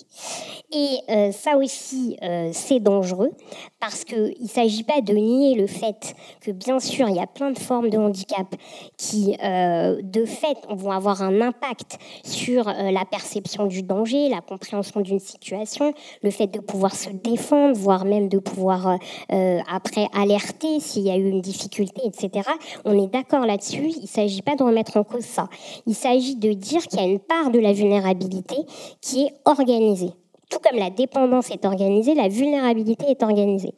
[0.73, 3.31] Et euh, ça aussi, euh, c'est dangereux,
[3.79, 7.27] parce qu'il ne s'agit pas de nier le fait que, bien sûr, il y a
[7.27, 8.53] plein de formes de handicap
[8.97, 14.99] qui, euh, de fait, vont avoir un impact sur la perception du danger, la compréhension
[14.99, 18.97] d'une situation, le fait de pouvoir se défendre, voire même de pouvoir
[19.29, 22.49] après alerter s'il y a eu une difficulté, etc.
[22.83, 23.89] On est d'accord là-dessus.
[23.95, 25.47] Il ne s'agit pas de remettre en cause ça.
[25.85, 28.57] Il s'agit de dire qu'il y a une part de la vulnérabilité
[29.01, 30.11] qui est organisée.
[30.49, 33.73] Tout comme la dépendance est organisée, la vulnérabilité est organisée.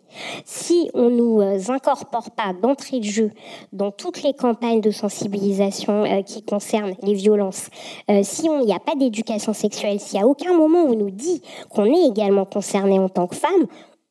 [0.45, 3.31] Si on ne nous euh, incorpore pas d'entrée de jeu
[3.73, 7.69] dans toutes les campagnes de sensibilisation euh, qui concernent les violences,
[8.11, 11.41] euh, si on n'y a pas d'éducation sexuelle, n'y a aucun moment on nous dit
[11.71, 13.65] qu'on est également concerné en tant que femme,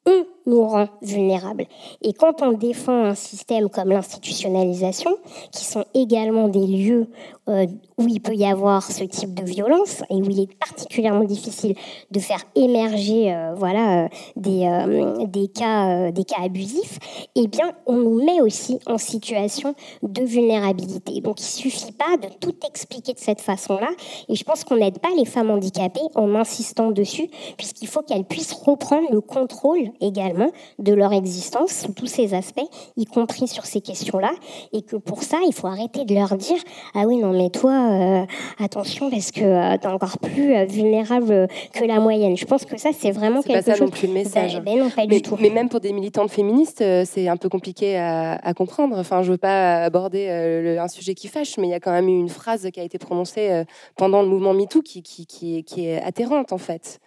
[0.07, 1.67] on nous rend vulnérables.
[2.03, 5.11] Et quand on défend un système comme l'institutionnalisation,
[5.53, 7.07] qui sont également des lieux
[7.49, 11.25] euh, où il peut y avoir ce type de violence et où il est particulièrement
[11.25, 11.75] difficile
[12.11, 16.99] de faire émerger euh, voilà, euh, des, des, cas, des cas abusifs,
[17.35, 21.21] eh bien, on nous met aussi en situation de vulnérabilité.
[21.21, 23.91] Donc, il suffit pas de tout expliquer de cette façon-là.
[24.29, 28.25] Et je pense qu'on n'aide pas les femmes handicapées en insistant dessus, puisqu'il faut qu'elles
[28.25, 30.38] puissent reprendre le contrôle également
[30.78, 32.61] de leur existence sous tous ces aspects,
[32.97, 34.30] y compris sur ces questions-là.
[34.72, 36.59] Et que pour ça, il faut arrêter de leur dire
[36.95, 38.24] Ah oui, non, mais toi, euh,
[38.59, 42.36] attention, parce que euh, tu es encore plus euh, vulnérable que la moyenne.
[42.36, 43.86] Je pense que ça, c'est vraiment C'est pas quelque ça chose.
[43.86, 44.55] non plus le message.
[44.57, 45.36] Ben- ben non, pas mais, du tout.
[45.41, 48.97] mais même pour des militantes féministes, euh, c'est un peu compliqué à, à comprendre.
[48.99, 51.93] Enfin, je veux pas aborder le- un sujet qui fâche, mais il y a quand
[51.93, 53.62] même eu une phrase qui a été prononcée
[53.97, 57.01] pendant le mouvement MeToo qui, qui, qui, est, qui est atterrante en fait.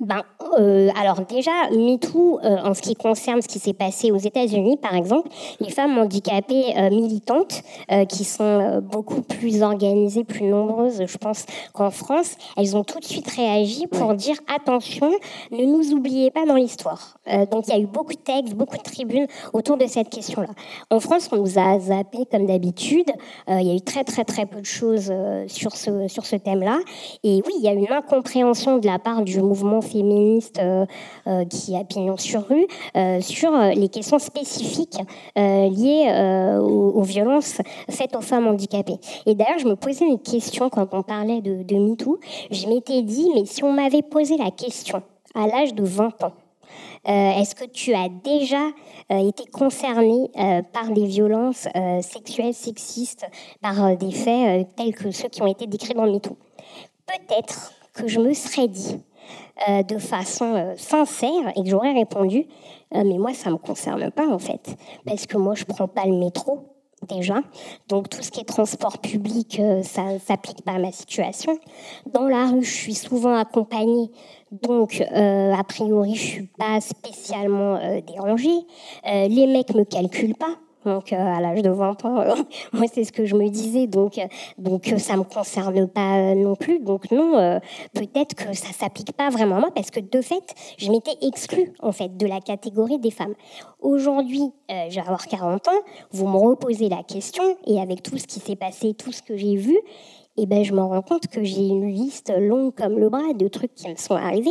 [0.00, 0.22] Ben,
[0.58, 4.76] euh, alors déjà, MeToo, euh, en ce qui concerne ce qui s'est passé aux États-Unis,
[4.76, 5.28] par exemple,
[5.60, 11.46] les femmes handicapées euh, militantes, euh, qui sont beaucoup plus organisées, plus nombreuses, je pense,
[11.72, 15.10] qu'en France, elles ont tout de suite réagi pour dire attention,
[15.50, 17.18] ne nous oubliez pas dans l'histoire.
[17.50, 20.50] Donc il y a eu beaucoup de textes, beaucoup de tribunes autour de cette question-là.
[20.90, 23.10] En France, on nous a zappé comme d'habitude.
[23.48, 25.12] Il y a eu très très très peu de choses
[25.46, 26.78] sur ce sur ce thème-là.
[27.22, 30.86] Et oui, il y a une incompréhension de la part du mouvement féministe euh,
[31.26, 34.98] euh, qui a pignon sur rue euh, sur euh, les questions spécifiques
[35.38, 38.98] euh, liées euh, aux, violences faites aux femmes handicapées.
[39.26, 42.18] Et d'ailleurs, je me posais une question quand on parlait de, MeToo.
[42.50, 45.02] Je m'étais dit, mais si on m'avait posé la question
[45.34, 46.32] à l'âge de 20 ans,
[47.06, 48.70] euh, Est-ce que tu as déjà
[49.12, 53.26] euh, été concerné euh, par des violences euh, sexuelles, sexistes,
[53.60, 56.36] par euh, des faits euh, tels que ceux qui ont été décrits dans MeToo?
[57.06, 58.98] Peut-être que je me serais dit
[59.68, 62.48] euh, de façon euh, sincère et que j'aurais répondu
[62.92, 64.76] euh, mais moi ça me concerne pas en fait
[65.06, 66.70] parce que moi je prends pas le métro
[67.08, 67.36] déjà.
[67.88, 71.56] Donc tout ce qui est transport public, ça ne s'applique pas à ma situation.
[72.12, 74.10] Dans la rue, je suis souvent accompagnée.
[74.50, 78.56] Donc, a priori, je suis pas spécialement dérangée.
[79.04, 80.56] les mecs me calculent pas.
[80.84, 82.34] Donc euh, à l'âge de 20 ans, euh,
[82.72, 83.86] moi c'est ce que je me disais.
[83.86, 84.26] Donc euh,
[84.58, 86.80] donc ça me concerne pas non plus.
[86.80, 87.60] Donc non,
[87.92, 91.72] peut-être que ça s'applique pas vraiment à moi parce que de fait, je m'étais exclue
[91.80, 93.34] en fait de la catégorie des femmes.
[93.80, 95.72] Aujourd'hui, je vais avoir 40 ans.
[96.10, 99.36] Vous me reposez la question et avec tout ce qui s'est passé, tout ce que
[99.36, 99.76] j'ai vu,
[100.36, 103.46] et ben, je me rends compte que j'ai une liste longue comme le bras de
[103.46, 104.50] trucs qui me sont arrivés,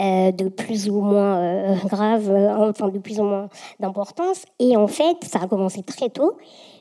[0.00, 3.48] euh, de plus ou moins euh, graves, euh, enfin de plus ou moins
[3.78, 4.44] d'importance.
[4.58, 6.36] Et en fait, ça a commencé très tôt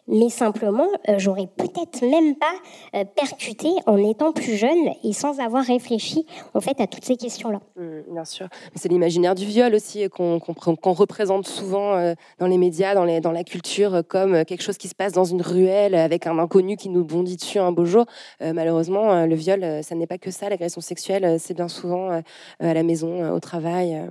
[0.08, 2.54] mais simplement, euh, j'aurais peut-être même pas
[2.96, 7.16] euh, percuté en étant plus jeune et sans avoir réfléchi en fait à toutes ces
[7.16, 7.62] questions-là.
[7.76, 12.94] Mmh, bien sûr, c'est l'imaginaire du viol aussi qu'on représente souvent euh, dans les médias,
[12.94, 16.38] dans, dans la culture, comme quelque chose qui se passe dans une ruelle avec un
[16.40, 18.06] inconnu qui nous bondit dessus un beau jour.
[18.40, 20.50] malheureusement, le viol, ça n'est pas que ça.
[20.50, 22.22] L'agression sexuelle, c'est bien souvent
[22.60, 24.10] à la maison, au travail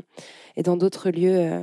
[0.56, 1.62] et dans d'autres lieux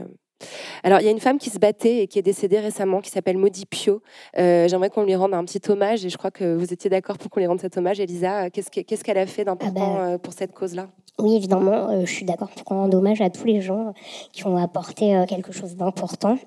[0.84, 3.10] alors, il y a une femme qui se battait et qui est décédée récemment, qui
[3.10, 4.02] s'appelle Maudit Pio.
[4.38, 7.18] Euh, j'aimerais qu'on lui rende un petit hommage et je crois que vous étiez d'accord
[7.18, 8.00] pour qu'on lui rende cet hommage.
[8.00, 10.88] Elisa, qu'est-ce qu'elle a fait d'important ah ben, euh, pour cette cause-là?
[11.20, 13.94] Oui, évidemment, euh, je suis d'accord pour qu'on rende hommage à tous les gens
[14.32, 16.38] qui ont apporté quelque chose d'important.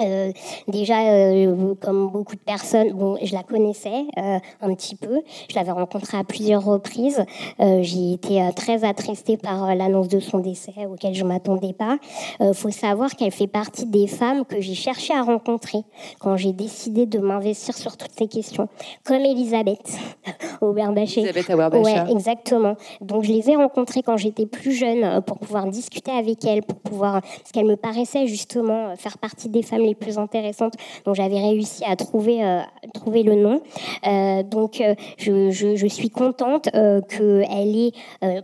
[0.00, 0.32] Euh,
[0.68, 5.20] déjà, euh, comme beaucoup de personnes, bon, je la connaissais euh, un petit peu.
[5.50, 7.24] Je l'avais rencontrée à plusieurs reprises.
[7.58, 11.98] J'ai été très attristée par l'annonce de son décès, auquel je m'attendais pas.
[12.40, 15.78] Il faut savoir qu'elle fait partie des femmes que j'ai cherché à rencontrer
[16.18, 18.68] quand j'ai décidé de m'investir sur toutes ces questions,
[19.04, 19.98] comme Elisabeth
[20.60, 21.22] Auberbaché.
[21.22, 22.76] Elisabeth Ouais, exactement.
[23.00, 26.78] Donc, je les ai rencontrées quand j'étais plus jeune pour pouvoir discuter avec elles, pour
[26.78, 30.74] pouvoir, parce qu'elle me paraissait justement faire partie des femmes les plus intéressantes.
[31.04, 32.60] Donc j'avais réussi à trouver, euh,
[32.94, 33.60] trouver le nom.
[34.06, 37.92] Euh, donc euh, je, je, suis contente qu'elle ait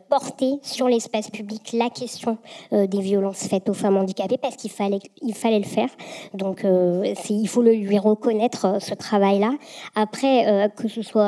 [0.09, 2.39] porté sur l'espace public la question
[2.73, 5.91] des violences faites aux femmes handicapées parce qu'il fallait, il fallait le faire.
[6.33, 6.65] Donc
[7.29, 9.53] il faut le lui reconnaître ce travail-là.
[9.95, 11.27] Après, que ce soit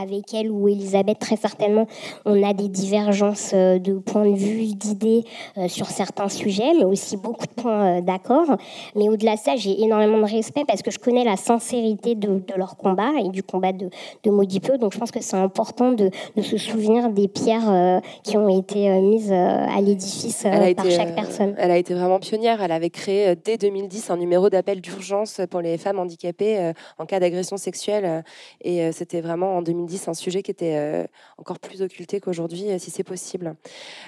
[0.00, 1.86] avec elle ou Elisabeth, très certainement,
[2.24, 5.24] on a des divergences de points de vue, d'idées
[5.68, 8.56] sur certains sujets, mais aussi beaucoup de points d'accord.
[8.94, 12.40] Mais au-delà de ça, j'ai énormément de respect parce que je connais la sincérité de,
[12.56, 13.90] leur combat et du combat de,
[14.24, 14.76] de.
[14.78, 18.88] Donc je pense que c'est important de, se souvenir des pierres euh, qui ont été
[18.88, 21.54] euh, mises euh, à l'édifice par chaque personne.
[21.58, 22.62] Elle a été vraiment pionnière.
[22.62, 27.20] Elle avait créé dès 2010 un numéro d'appel d'urgence pour les femmes handicapées en cas
[27.20, 28.24] d'agression sexuelle.
[28.62, 31.06] Et c'était vraiment en 2010 un sujet qui était
[31.36, 33.54] encore plus occulté qu'aujourd'hui, si c'est possible.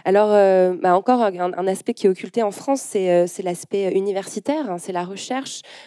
[0.04, 0.28] Alors,
[0.80, 5.04] bah, encore un, aspect qui est occulté en France, c'est l'aspect universitaire, hein, c'est la
[5.04, 5.39] recherche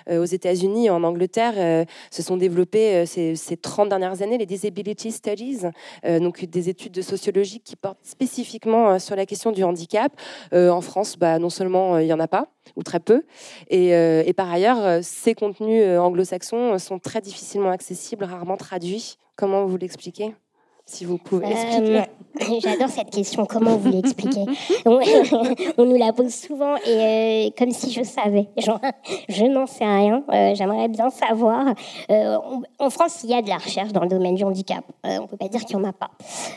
[0.09, 4.21] euh, aux États-Unis et en Angleterre euh, se sont développées euh, ces, ces, 30 dernières
[4.21, 5.61] années les Disability Studies,
[6.03, 10.11] donc des études de sociologie qui portent spécifiquement sur la question du handicap.
[10.51, 13.23] en France, bah, non seulement il n'y en a pas, ou très peu,
[13.69, 19.17] et, et par ailleurs, ces contenus anglo-saxons sont très difficilement accessibles, rarement traduits.
[19.35, 20.35] Comment vous l'expliquez?
[20.85, 21.99] Si vous pouvez expliquer.
[21.99, 23.45] Euh, j'adore cette question.
[23.45, 24.43] Comment vous l'expliquez
[24.85, 28.49] on, nous la pose souvent et euh, comme si je savais.
[28.57, 28.81] Genre,
[29.29, 30.23] je n'en sais rien.
[30.31, 31.73] Euh, j'aimerais bien savoir.
[32.09, 34.83] en France, il y a de la recherche dans le domaine du handicap.
[35.03, 36.11] on ne peut pas dire qu'il n'y en a pas.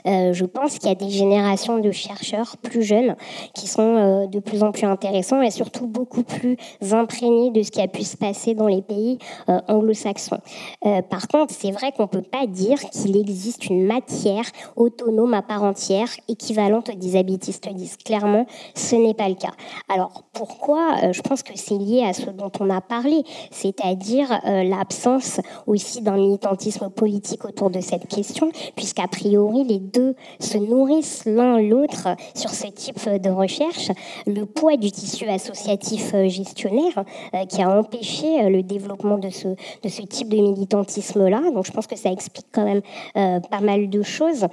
[0.05, 3.15] je pense qu'il y a des générations de chercheurs plus jeunes
[3.55, 6.57] qui sont de plus en plus intéressants et surtout beaucoup plus
[6.91, 10.41] imprégnés de ce qui a pu se passer dans les pays anglo-saxons.
[11.11, 14.16] par contre, c'est vrai qu'on ne peut pas dire qu'il existe une matière
[14.77, 17.93] autonome à part entière, équivalente aux disability studies.
[18.05, 19.53] Clairement, ce n'est pas le cas.
[19.89, 24.41] Alors, pourquoi euh, Je pense que c'est lié à ce dont on a parlé, c'est-à-dire
[24.47, 30.59] euh, l'absence aussi d'un militantisme politique autour de cette question, puisqu'a priori, les deux se
[30.59, 33.91] nourrissent l'un l'autre sur ce type de recherche.
[34.27, 37.05] Le poids du tissu associatif euh, gestionnaire
[37.49, 41.51] qui a empêché le développement de ce, de ce type de militantisme-là.
[41.53, 42.83] Donc, je pense que ça explique quand même
[43.15, 44.47] pas mal de choses.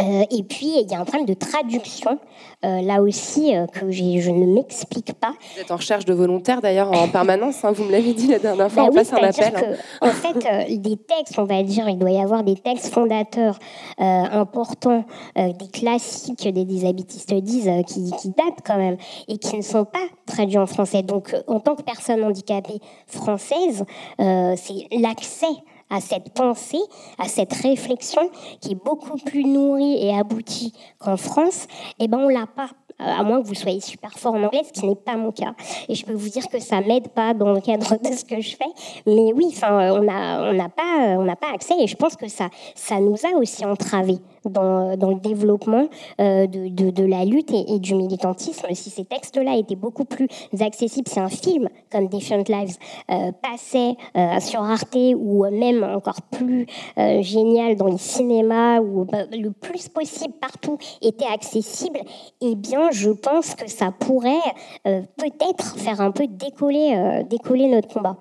[0.00, 2.18] Euh, et puis, il y a un problème de traduction,
[2.64, 5.32] euh, là aussi, euh, que je ne m'explique pas.
[5.54, 7.64] Vous êtes en recherche de volontaires, d'ailleurs, en permanence.
[7.64, 9.52] Hein, vous me l'avez dit la dernière fois, bah on passe un appel.
[9.56, 10.08] Hein.
[10.08, 13.58] en fait, des textes, on va dire, il doit y avoir des textes fondateurs
[13.98, 15.04] importants,
[15.36, 18.96] des classiques des disability studies qui, qui, datent quand même
[19.26, 21.02] et qui ne sont pas traduits en français.
[21.02, 23.84] Donc, en tant que personne handicapée française,
[24.18, 25.46] c'est l'accès
[25.90, 26.80] à cette pensée,
[27.18, 28.30] à cette réflexion
[28.60, 31.66] qui est beaucoup plus nourrie et aboutie qu'en France,
[31.98, 32.70] eh ben on l'a pas.
[32.98, 35.54] à moins que vous soyez super fort en anglais, ce qui n'est pas mon cas.
[35.88, 38.40] Et je peux vous dire que ça m'aide pas dans le cadre de ce que
[38.40, 38.72] je fais.
[39.06, 41.74] Mais oui, enfin, on n'a on pas, on n'a pas accès.
[41.80, 44.18] Et je pense que ça, ça nous a aussi entravés
[44.50, 45.88] dans, le développement
[46.20, 48.66] euh, de, la lutte et, du militantisme.
[48.72, 50.28] Si ces textes-là étaient beaucoup plus
[50.60, 52.76] accessibles, si un film comme Different Lives
[53.10, 56.66] euh, passait euh, sur Arte ou même encore plus
[57.20, 62.00] génial dans les cinémas ou bah, le plus possible partout était accessible,
[62.40, 64.36] eh bien, je pense que ça pourrait
[64.84, 68.16] peut-être faire un peu décoller notre combat.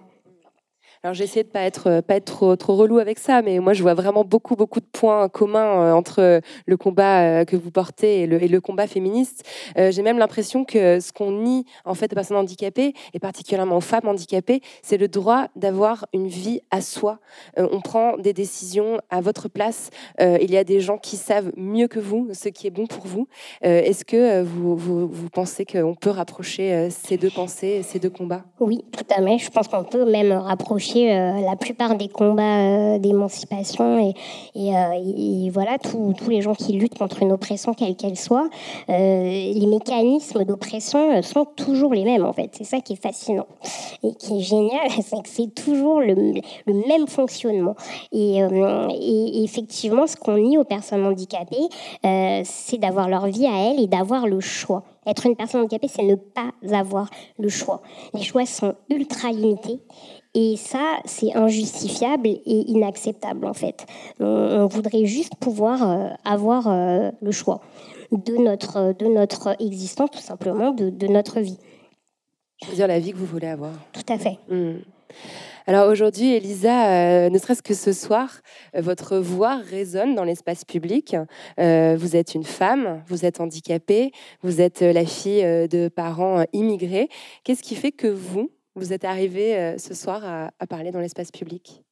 [1.08, 3.72] Alors j'ai essayé de pas être euh, pas être trop relou avec ça, mais moi
[3.72, 7.72] je vois vraiment beaucoup beaucoup de points communs euh, entre le combat euh, que vous
[7.72, 9.46] portez et le, combat féministe.
[9.78, 13.82] J'ai même l'impression que ce qu'on nie en fait aux personnes handicapées et particulièrement aux
[13.82, 17.20] femmes handicapées, c'est le droit d'avoir une vie à soi.
[17.56, 19.92] On prend des décisions à votre place.
[20.20, 23.06] Il y a des gens qui savent mieux que vous ce qui est bon pour
[23.06, 23.28] vous.
[23.62, 28.44] Est-ce que vous, vous pensez qu'on peut rapprocher ces deux pensées, ces deux combats?
[28.60, 29.38] Oui, tout à fait.
[29.38, 34.14] Je pense qu'on peut même rapprocher euh, la plupart des combats euh, d'émancipation et,
[34.74, 38.50] euh, voilà tous les gens qui luttent contre une oppression quelle qu'elle soit,
[38.88, 42.50] les mécanismes d'oppression sont toujours les mêmes en fait.
[42.54, 43.48] C'est ça qui est fascinant
[44.04, 46.14] et qui est génial, c'est que c'est toujours le,
[46.66, 47.76] le, même fonctionnement.
[48.12, 51.68] Et, et effectivement, ce qu'on nie aux personnes handicapées,
[52.44, 54.84] c'est d'avoir leur vie à elles et d'avoir le choix.
[55.08, 57.82] Être une personne handicapée, c'est ne pas avoir le choix.
[58.14, 59.80] Les choix sont ultra limités
[60.40, 63.88] et ça, c'est injustifiable et inacceptable en fait.
[64.20, 67.60] On, on voudrait juste pouvoir euh, avoir euh, le choix
[68.12, 71.58] de notre, de notre existence, tout simplement, de, de notre vie.
[72.64, 73.72] Choisir la vie que vous voulez avoir.
[73.94, 74.38] Tout à fait.
[74.48, 74.76] Mmh.
[75.66, 78.30] Alors aujourd'hui, Elisa, euh, ne serait-ce que ce soir,
[78.76, 81.18] euh, votre voix résonne dans l'espace public.
[81.60, 84.12] Euh, vous êtes une femme, vous êtes handicapée,
[84.44, 87.10] vous êtes la fille de parents immigrés.
[87.44, 91.32] Qu'est-ce qui fait que vous, vous êtes arrivé euh, ce soir à, parler dans l'espace
[91.32, 91.84] public?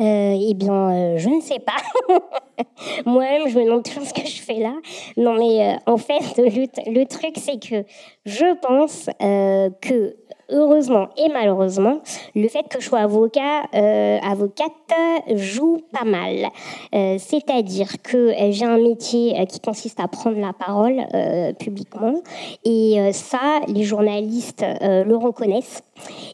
[0.00, 1.76] Euh, eh bien, euh, je ne sais pas.
[3.06, 4.74] Moi-même, je me demande toujours ce que je fais là.
[5.16, 7.84] Non, mais euh, en fait, le, truc, c'est que
[8.24, 10.16] je pense euh, que
[10.50, 12.00] heureusement et malheureusement,
[12.34, 14.70] le fait que je sois avocat, euh, avocate
[15.34, 16.48] joue pas mal.
[16.92, 21.02] C'est-à-dire que j'ai un métier qui consiste à prendre la parole
[21.58, 22.14] publiquement
[22.64, 25.82] et ça, les journalistes le reconnaissent.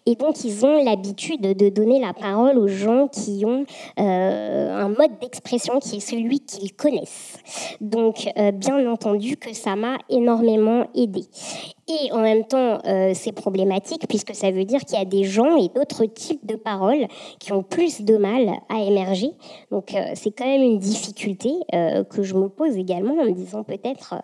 [0.07, 3.65] Et donc, ils ont l'habitude de donner la parole aux gens qui ont
[3.97, 7.39] un mode d'expression qui est celui qu'ils connaissent.
[7.81, 11.25] Donc, bien entendu que ça m'a énormément aidé.
[11.91, 15.25] Et en même temps, euh, c'est problématique puisque ça veut dire qu'il y a des
[15.25, 17.07] gens et d'autres types de paroles
[17.41, 19.33] qui ont plus de mal à émerger.
[19.71, 23.33] Donc euh, c'est quand même une difficulté euh, que je me pose également en me
[23.33, 24.15] disant peut-être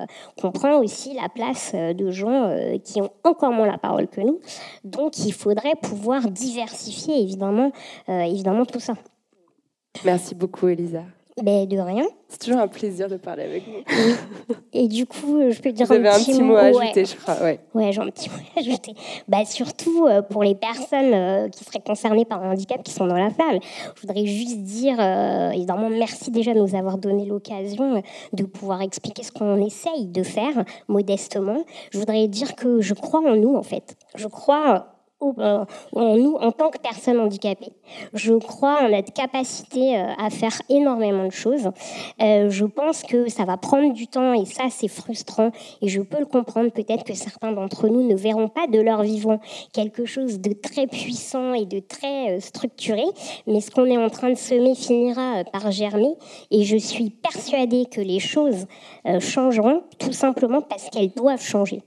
[0.41, 4.41] qu'on prend aussi la place de gens qui ont encore moins la parole que nous.
[4.85, 7.73] Donc il faudrait pouvoir diversifier évidemment,
[8.09, 8.95] évidemment tout ça.
[10.05, 11.03] Merci beaucoup Elisa.
[11.43, 12.07] Ben, de rien.
[12.29, 14.55] C'est toujours un plaisir de parler avec vous.
[14.73, 16.71] Et du coup, je peux dire vous un, avez petit un petit mot, mot à
[16.71, 16.85] ouais.
[16.85, 17.35] ajouter, je crois.
[17.43, 18.95] Ouais, ouais j'ai un petit mot à ajouter.
[19.29, 23.07] Bah, surtout euh, pour les personnes euh, qui seraient concernées par un handicap qui sont
[23.07, 23.61] dans la salle.
[23.95, 28.81] Je voudrais juste dire, euh, évidemment, merci déjà de nous avoir donné l'occasion de pouvoir
[28.81, 31.65] expliquer ce qu'on essaye de faire modestement.
[31.91, 33.95] Je voudrais dire que je crois en nous, en fait.
[34.15, 37.73] Je crois en nous en tant que personnes handicapées.
[38.13, 41.71] Je crois en notre capacité euh, à faire énormément de choses.
[42.23, 45.51] Euh, je pense que ça va prendre du temps et ça c'est frustrant
[45.81, 46.71] et je peux le comprendre.
[46.71, 49.41] Peut-être que certains d'entre nous ne verront pas de leur vivant
[49.73, 53.05] quelque chose de très puissant et de très euh, structuré,
[53.47, 56.15] mais ce qu'on est en train de semer finira par germer
[56.51, 58.67] et je suis persuadée que les choses
[59.21, 61.83] changeront tout simplement parce qu'elles doivent changer.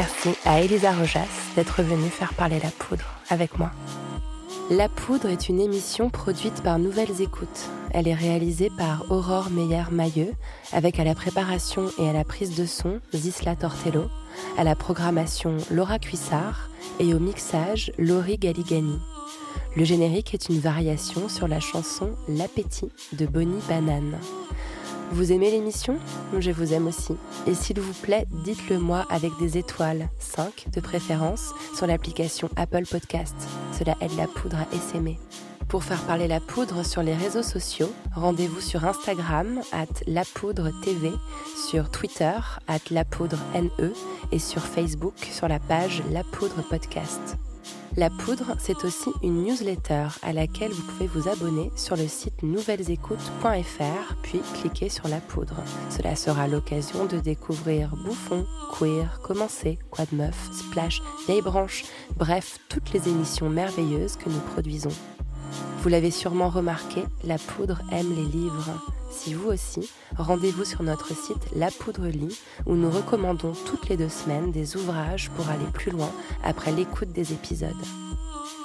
[0.00, 3.70] Merci à Elisa Rojas d'être venue faire parler la poudre avec moi.
[4.70, 7.68] La poudre est une émission produite par Nouvelles Écoutes.
[7.90, 10.32] Elle est réalisée par Aurore Meyer-Mailleux,
[10.72, 14.08] avec à la préparation et à la prise de son Zisla Tortello,
[14.56, 18.98] à la programmation Laura Cuissard et au mixage Laurie Galigani.
[19.76, 24.16] Le générique est une variation sur la chanson L'appétit de Bonnie Banane.
[25.12, 25.98] Vous aimez l'émission?
[26.38, 27.16] Je vous aime aussi.
[27.48, 32.84] Et s'il vous plaît, dites-le moi avec des étoiles, 5 de préférence, sur l'application Apple
[32.88, 33.34] Podcast.
[33.76, 35.18] Cela aide la poudre à essaimer.
[35.68, 39.86] Pour faire parler la poudre sur les réseaux sociaux, rendez-vous sur Instagram, at
[40.84, 41.10] TV,
[41.68, 42.38] sur Twitter,
[42.68, 43.92] at NE,
[44.32, 47.36] et sur Facebook sur la page La Poudre Podcast.
[47.96, 52.42] La Poudre, c'est aussi une newsletter à laquelle vous pouvez vous abonner sur le site
[52.44, 55.56] nouvellesécoutes.fr, puis cliquer sur La Poudre.
[55.90, 58.46] Cela sera l'occasion de découvrir Bouffon,
[58.78, 61.84] Queer, Commencer, Quoi de Meuf, Splash, Vieille Branche,
[62.16, 64.92] bref, toutes les émissions merveilleuses que nous produisons.
[65.82, 68.99] Vous l'avez sûrement remarqué, La Poudre aime les livres.
[69.10, 73.96] Si vous aussi, rendez-vous sur notre site La Poudre Lit où nous recommandons toutes les
[73.96, 76.10] deux semaines des ouvrages pour aller plus loin
[76.44, 77.70] après l'écoute des épisodes.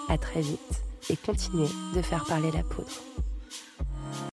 [0.07, 2.87] À très vite et continuez de faire parler la poudre.